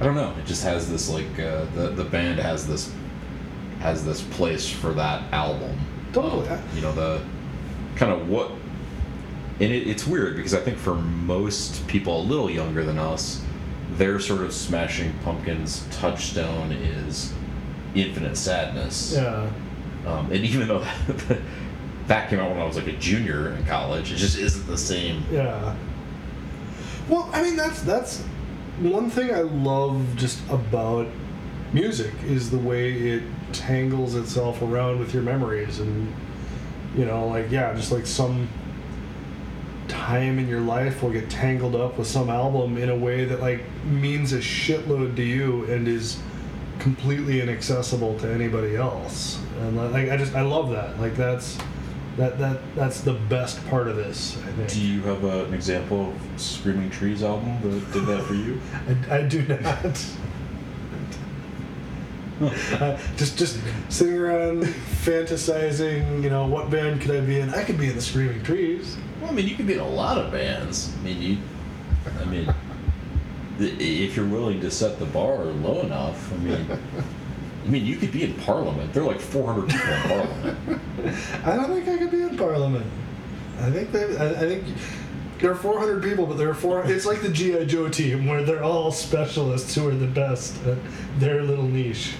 [0.00, 0.34] I don't know.
[0.38, 2.92] It just has this like uh, the the band has this
[3.80, 5.78] has this place for that album.
[6.12, 6.48] Totally.
[6.48, 7.20] Um, you know the
[7.96, 8.50] kind of what.
[9.60, 13.44] And it, it's weird because I think for most people a little younger than us,
[13.96, 17.32] their sort of Smashing Pumpkins touchstone is
[17.94, 19.14] Infinite Sadness.
[19.14, 19.50] Yeah.
[20.06, 20.86] Um, and even though
[22.06, 24.78] that came out when I was like a junior in college, it just isn't the
[24.78, 25.22] same.
[25.30, 25.76] Yeah.
[27.08, 28.22] Well, I mean that's that's
[28.80, 31.06] one thing I love just about
[31.72, 33.22] music is the way it
[33.52, 36.12] tangles itself around with your memories and
[36.96, 38.48] you know like yeah just like some
[39.90, 43.40] time in your life will get tangled up with some album in a way that
[43.40, 46.18] like means a shitload to you and is
[46.78, 51.58] completely inaccessible to anybody else and like I just I love that like that's
[52.16, 55.54] that that that's the best part of this I think Do you have a, an
[55.54, 58.60] example of Screaming Trees album that did that for you?
[59.10, 60.06] I, I do not.
[62.40, 63.60] Uh, just just
[63.90, 67.50] sitting around fantasizing, you know, what band could I be in?
[67.50, 68.96] I could be in the Screaming Trees.
[69.20, 70.94] Well, I mean, you could be in a lot of bands.
[70.98, 71.38] I mean, you.
[72.20, 72.52] I mean,
[73.58, 73.70] the,
[74.04, 76.66] if you're willing to set the bar low enough, I mean,
[77.64, 78.92] I mean, you could be in Parliament.
[78.92, 80.58] There are like 400 people in Parliament.
[81.44, 82.86] I don't think I could be in Parliament.
[83.60, 84.16] I think they.
[84.16, 84.64] I, I think
[85.40, 86.84] there are 400 people, but there are four.
[86.84, 90.78] It's like the GI Joe team, where they're all specialists who are the best at
[91.18, 92.14] their little niche.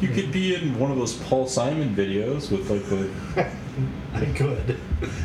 [0.00, 3.50] You could be in one of those Paul Simon videos with like the
[4.12, 4.78] I could.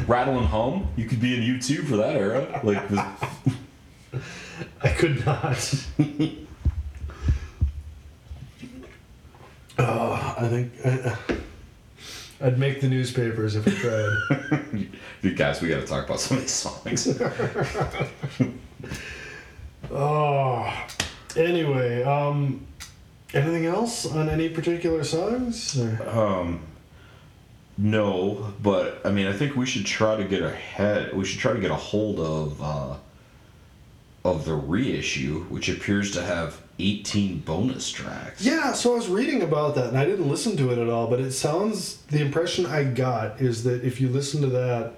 [0.07, 0.87] rattle and hum.
[0.95, 2.61] You could be in U2 for that era.
[2.63, 3.05] Like, the,
[4.81, 5.75] I could not.
[9.79, 11.17] oh, I think I,
[12.41, 14.87] I'd make the newspapers if I tried.
[15.21, 17.19] Dude, guys, we got to talk about some of these songs.
[19.91, 20.85] oh,
[21.35, 22.65] anyway, um,
[23.33, 25.79] anything else on any particular songs?
[25.79, 26.59] Or- Um,
[27.77, 31.13] no, but I mean, I think we should try to get ahead.
[31.13, 32.95] We should try to get a hold of uh,
[34.23, 38.41] of the reissue, which appears to have eighteen bonus tracks.
[38.43, 41.07] Yeah, so I was reading about that and I didn't listen to it at all,
[41.07, 44.93] but it sounds the impression I got is that if you listen to that,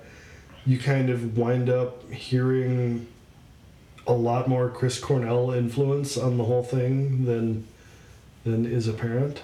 [0.65, 3.07] you kind of wind up hearing
[4.05, 7.67] a lot more Chris Cornell influence on the whole thing than
[8.43, 9.41] than is apparent.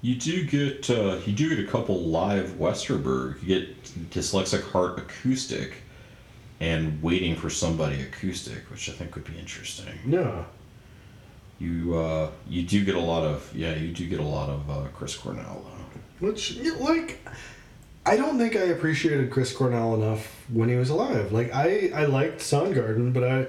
[0.00, 3.42] You do get uh, you do get a couple live Westerberg.
[3.42, 5.74] You get Dyslexic Heart acoustic,
[6.60, 9.98] and Waiting for Somebody acoustic, which I think would be interesting.
[10.06, 10.44] Yeah.
[11.58, 14.70] You uh, you do get a lot of yeah, you do get a lot of
[14.70, 15.64] uh, Chris Cornell.
[15.64, 16.26] Though.
[16.28, 17.20] Which like
[18.06, 21.32] I don't think I appreciated Chris Cornell enough when he was alive.
[21.32, 23.46] Like I I liked Soundgarden, but I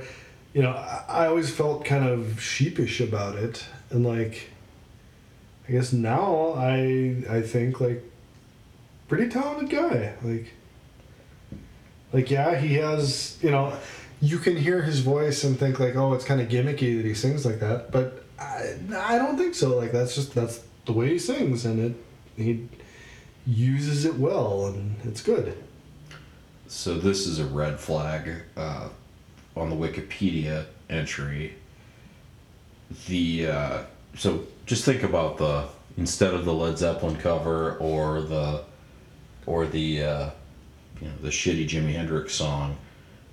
[0.53, 4.49] you know, I, I always felt kind of sheepish about it and like
[5.69, 8.03] I guess now I I think like
[9.07, 10.13] pretty talented guy.
[10.23, 10.51] Like
[12.11, 13.77] like yeah, he has, you know,
[14.19, 17.13] you can hear his voice and think like, "Oh, it's kind of gimmicky that he
[17.13, 19.77] sings like that." But I I don't think so.
[19.77, 21.95] Like that's just that's the way he sings and it
[22.35, 22.67] he
[23.45, 25.55] uses it well and it's good.
[26.67, 28.89] So this is a red flag uh,
[29.55, 31.53] on the Wikipedia entry.
[33.07, 33.83] The uh,
[34.15, 35.65] so just think about the
[35.97, 38.63] instead of the Led Zeppelin cover or the
[39.47, 40.29] or the uh,
[41.01, 42.77] you know the shitty Jimi Hendrix song,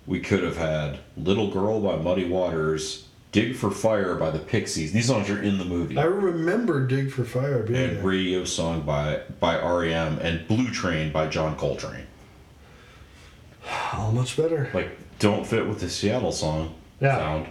[0.07, 4.93] we could have had "Little Girl" by Muddy Waters, "Dig for Fire" by the Pixies.
[4.93, 5.99] These songs are in the movie.
[5.99, 8.03] I remember Dig for Fire being and there.
[8.05, 12.07] radio song by by REM and Blue Train by John Coltrane.
[13.63, 14.71] How much better?
[14.73, 17.17] like don't fit with the Seattle song Yeah.
[17.19, 17.47] sound,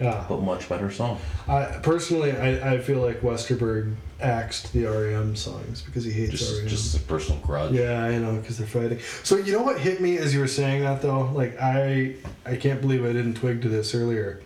[0.00, 0.24] Yeah.
[0.28, 1.18] but much better song.
[1.46, 6.58] I personally I, I feel like Westerberg axed the REM songs because he hates Just
[6.58, 6.68] REM.
[6.68, 7.72] just a personal grudge.
[7.72, 8.98] Yeah, I know, because they're fighting.
[9.24, 11.30] So you know what hit me as you were saying that though?
[11.32, 12.16] Like I,
[12.46, 14.42] I can't believe I didn't twig to this earlier.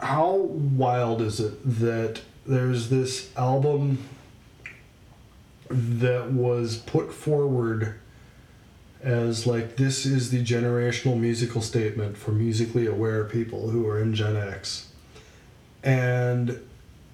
[0.00, 3.98] how wild is it that there's this album
[5.70, 7.94] that was put forward
[9.02, 14.14] as like this is the generational musical statement for musically aware people who are in
[14.14, 14.88] Gen X.
[15.82, 16.58] And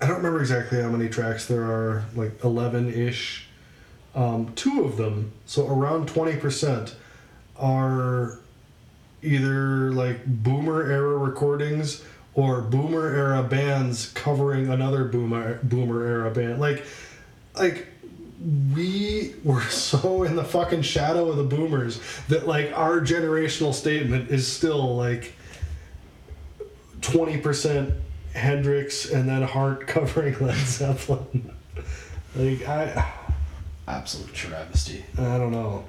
[0.01, 3.47] I don't remember exactly how many tracks there are, like 11 ish.
[4.15, 6.95] Um, two of them, so around 20%,
[7.57, 8.39] are
[9.23, 12.05] either like boomer era recordings
[12.35, 16.61] or boomer era bands covering another boomer boomer era band.
[16.61, 16.85] Like
[17.57, 17.87] like
[18.75, 24.31] we were so in the fucking shadow of the boomers that like our generational statement
[24.31, 25.35] is still like
[27.01, 27.93] 20%
[28.35, 31.53] Hendrix and then Heart covering Led Zeppelin.
[32.35, 33.13] like I
[33.87, 35.05] Absolute travesty.
[35.19, 35.85] I don't know.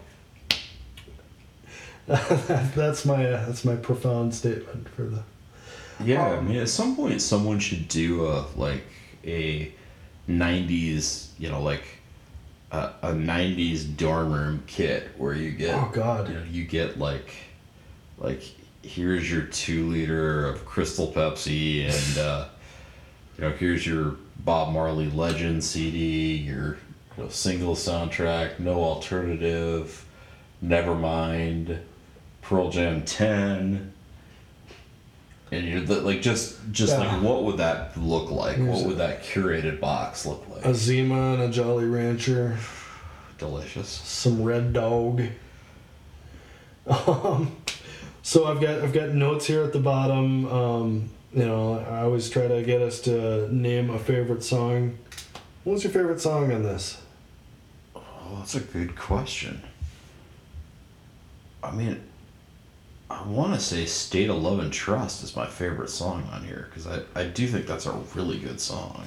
[2.08, 5.24] that's my uh, that's my profound statement for the
[6.04, 8.84] Yeah, I Um, mean, at some point, someone should do a like
[9.24, 9.72] a
[10.30, 11.84] '90s, you know, like
[12.72, 16.28] a, a '90s dorm room kit where you get, Oh, God.
[16.30, 17.34] you know, you get like,
[18.18, 18.42] like
[18.82, 22.48] here's your two liter of Crystal Pepsi, and uh,
[23.38, 26.78] you know, here's your Bob Marley Legend CD, your
[27.18, 30.06] you know, single soundtrack, no alternative,
[30.64, 31.80] Nevermind,
[32.42, 33.92] Pearl Jam 10
[35.52, 37.14] and you're the, like just just Yeah.
[37.16, 40.66] like what would that look like Here's what a- would that curated box look like
[40.66, 42.58] a Zima and a Jolly Rancher,
[43.38, 45.22] delicious some Red Dog.
[46.88, 47.56] Um,
[48.22, 50.46] so I've got I've got notes here at the bottom.
[50.52, 54.98] Um, you know, I always try to get us to name a favorite song.
[55.64, 57.02] What's your favorite song on this?
[57.96, 59.62] oh that's a good question
[61.64, 62.02] i mean
[63.10, 66.68] i want to say state of love and trust is my favorite song on here
[66.70, 69.06] because I, I do think that's a really good song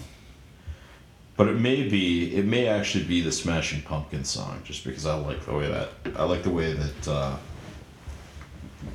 [1.37, 5.15] but it may be it may actually be the smashing pumpkins song just because i
[5.15, 7.37] like the way that i like the way that uh,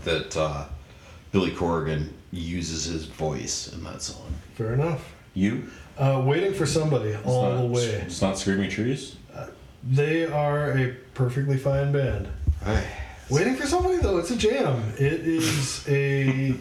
[0.05, 0.65] that uh,
[1.31, 5.13] billy corgan uses his voice in that song Fair enough.
[5.33, 7.85] you Uh, Waiting for somebody It's all not- the way.
[8.05, 9.15] It's not Screaming Trees.
[9.83, 12.27] They are a perfectly fine band.
[13.29, 14.93] Waiting for somebody though, it's a jam.
[14.97, 16.55] It is a.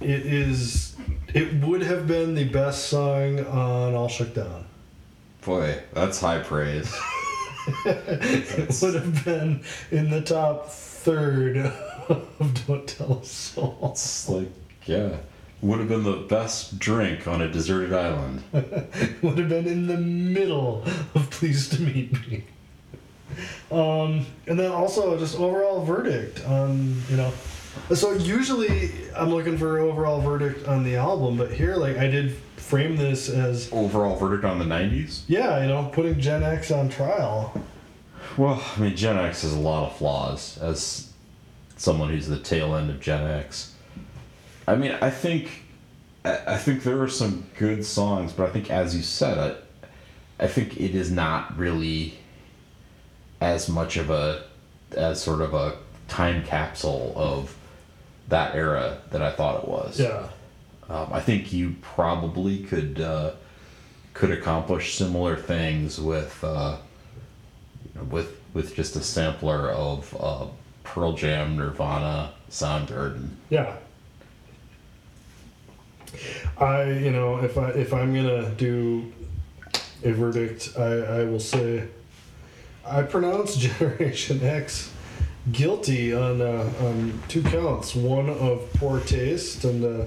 [0.00, 0.96] it is.
[1.32, 4.64] It would have been the best song on All Shook Down.
[5.42, 6.92] Boy, that's high praise.
[7.84, 11.56] It would have been in the top third
[12.08, 13.90] of Don't Tell a Soul.
[13.92, 14.50] It's like,
[14.86, 15.16] yeah,
[15.60, 18.42] would have been the best drink on a deserted island.
[19.22, 22.44] would have been in the middle of Pleased to Meet Me.
[23.70, 27.32] Um, and then also just overall verdict on you know.
[27.94, 32.36] So usually I'm looking for overall verdict on the album, but here like I did
[32.56, 35.22] frame this as Overall verdict on the '90s.
[35.28, 37.60] yeah, you know, putting Gen X on trial.
[38.36, 40.58] Well, I mean, Gen X has a lot of flaws.
[40.58, 41.12] As
[41.76, 43.74] someone who's the tail end of Gen X,
[44.66, 45.64] I mean, I think,
[46.24, 49.38] I, I think there are some good songs, but I think, as you said,
[50.40, 52.14] I, I think it is not really
[53.44, 54.42] as much of a,
[54.96, 55.76] as sort of a
[56.08, 57.54] time capsule of
[58.28, 60.00] that era that I thought it was.
[60.00, 60.28] Yeah.
[60.88, 63.32] Um, I think you probably could uh,
[64.14, 66.78] could accomplish similar things with uh,
[68.10, 70.46] with with just a sampler of uh,
[70.82, 73.28] Pearl Jam, Nirvana, Soundgarden.
[73.50, 73.76] Yeah.
[76.58, 79.12] I you know if I if I'm gonna do
[80.02, 81.88] a verdict, I, I will say
[82.86, 84.92] I pronounce Generation X
[85.52, 87.94] guilty on uh, on two counts.
[87.94, 90.06] One of poor taste and uh,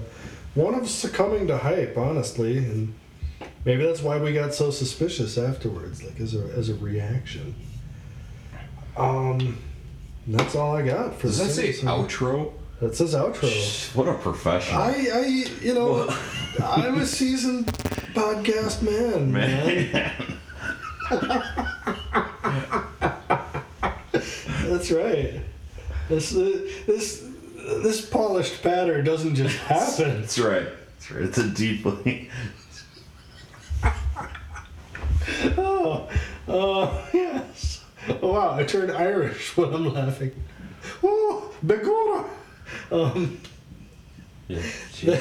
[0.54, 1.96] one of succumbing to hype.
[1.96, 2.94] Honestly, and
[3.64, 7.54] maybe that's why we got so suspicious afterwards, like as a as a reaction.
[8.96, 9.58] Um,
[10.26, 12.52] that's all I got for Does that say outro?
[12.80, 13.96] That says outro.
[13.96, 14.80] What a professional.
[14.80, 15.26] I, I,
[15.62, 16.08] you know,
[16.62, 17.66] I'm a seasoned
[18.14, 20.12] podcast man, man.
[24.68, 25.40] That's right.
[26.08, 27.26] This, uh, this,
[27.82, 30.20] this polished patter doesn't just happen.
[30.20, 30.68] That's right.
[30.94, 31.22] That's right.
[31.24, 32.30] It's a deeply.
[35.56, 36.08] Oh,
[36.48, 37.84] uh, yes.
[38.22, 40.32] Oh, wow, I turned Irish when I'm laughing.
[41.02, 42.26] Oh, begorra.
[42.90, 43.38] Um,
[44.48, 44.62] Yeah.
[45.00, 45.12] you.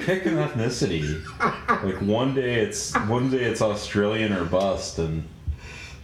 [0.00, 1.22] Pick an ethnicity.
[1.68, 5.24] Like one day it's one day it's Australian or bust, and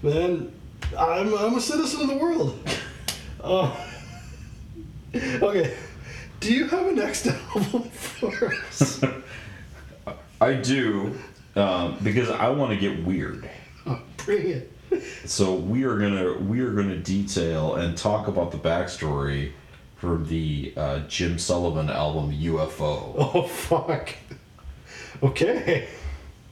[0.02, 0.52] Man,
[0.98, 2.58] I'm, I'm a citizen of the world.
[3.42, 3.74] Uh,
[5.14, 5.74] okay,
[6.40, 9.02] Do you have a next album for us?
[10.40, 11.16] I do,
[11.56, 13.48] um, because I want to get weird.
[13.86, 14.72] oh, bring it.
[15.24, 19.52] So we are gonna we are gonna detail and talk about the backstory
[19.96, 23.14] for the uh, Jim Sullivan album UFO.
[23.16, 24.10] Oh fuck.
[25.22, 25.86] Okay.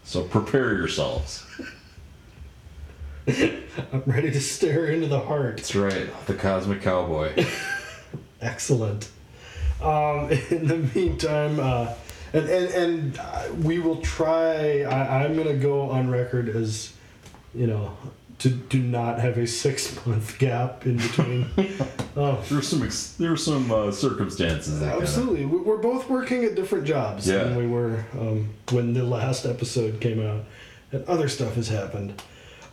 [0.04, 1.44] So prepare yourselves.
[3.92, 5.58] I'm ready to stare into the heart.
[5.58, 7.44] That's right, the Cosmic Cowboy.
[8.40, 9.08] Excellent.
[9.82, 11.92] Um, in the meantime, uh,
[12.32, 14.82] and and and uh, we will try.
[14.82, 16.92] I, I'm gonna go on record as,
[17.54, 17.96] you know,
[18.40, 21.46] to do not have a six month gap in between.
[22.16, 25.44] oh, There's some ex- there's some uh, circumstances that kinda- absolutely.
[25.44, 27.44] We- We're both working at different jobs Yeah.
[27.44, 30.44] than we were um, when the last episode came out,
[30.92, 32.20] and other stuff has happened.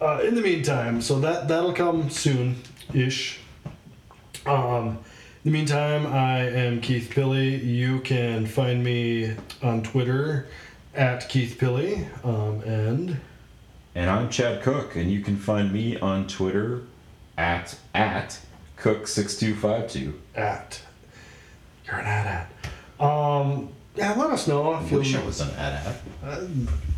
[0.01, 2.61] Uh, in the meantime, so that that'll come soon,
[2.93, 3.39] ish.
[4.45, 4.99] Um,
[5.43, 7.55] in the meantime, I am Keith Pilly.
[7.55, 10.47] You can find me on Twitter
[10.93, 13.19] at Keith Pilly, um, and
[13.95, 16.81] And I'm Chad Cook, and you can find me on Twitter
[17.38, 18.39] at at
[18.77, 20.13] Cook6252.
[20.35, 20.81] at
[21.85, 22.49] you're an at
[22.99, 23.05] at.
[23.05, 25.95] Um, yeah, let us know I if you wish I was an at at.
[26.22, 26.41] Uh,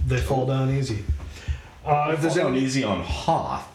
[0.07, 1.03] they fall down easy.
[1.87, 3.65] Uh, if there's any, easy on Hoth.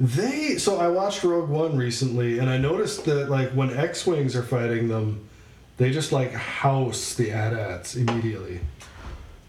[0.00, 4.42] they so I watched Rogue One recently, and I noticed that like when X-wings are
[4.42, 5.28] fighting them,
[5.76, 8.60] they just like house the AT-ATs immediately.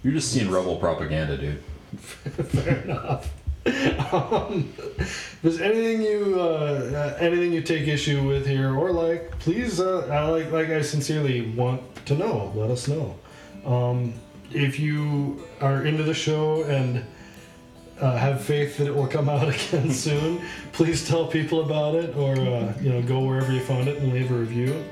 [0.03, 1.63] You're just seeing rebel propaganda, dude.
[1.97, 3.33] Fair enough.
[4.13, 9.39] Um, if there's anything you uh, uh, anything you take issue with here or like,
[9.39, 12.51] please uh, I like like I sincerely want to know.
[12.53, 13.15] Let us know.
[13.65, 14.13] Um,
[14.51, 17.05] if you are into the show and
[18.03, 20.41] uh, have faith that it will come out again soon,
[20.73, 24.13] please tell people about it or uh, you know go wherever you found it and
[24.13, 24.83] leave a review.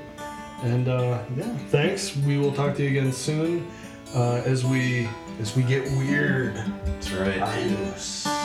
[0.62, 2.16] And uh, yeah, thanks.
[2.16, 3.68] We will talk to you again soon
[4.14, 5.08] uh, as we
[5.40, 6.56] as we get weird.
[6.84, 7.40] That's right.
[7.40, 8.41] Adios.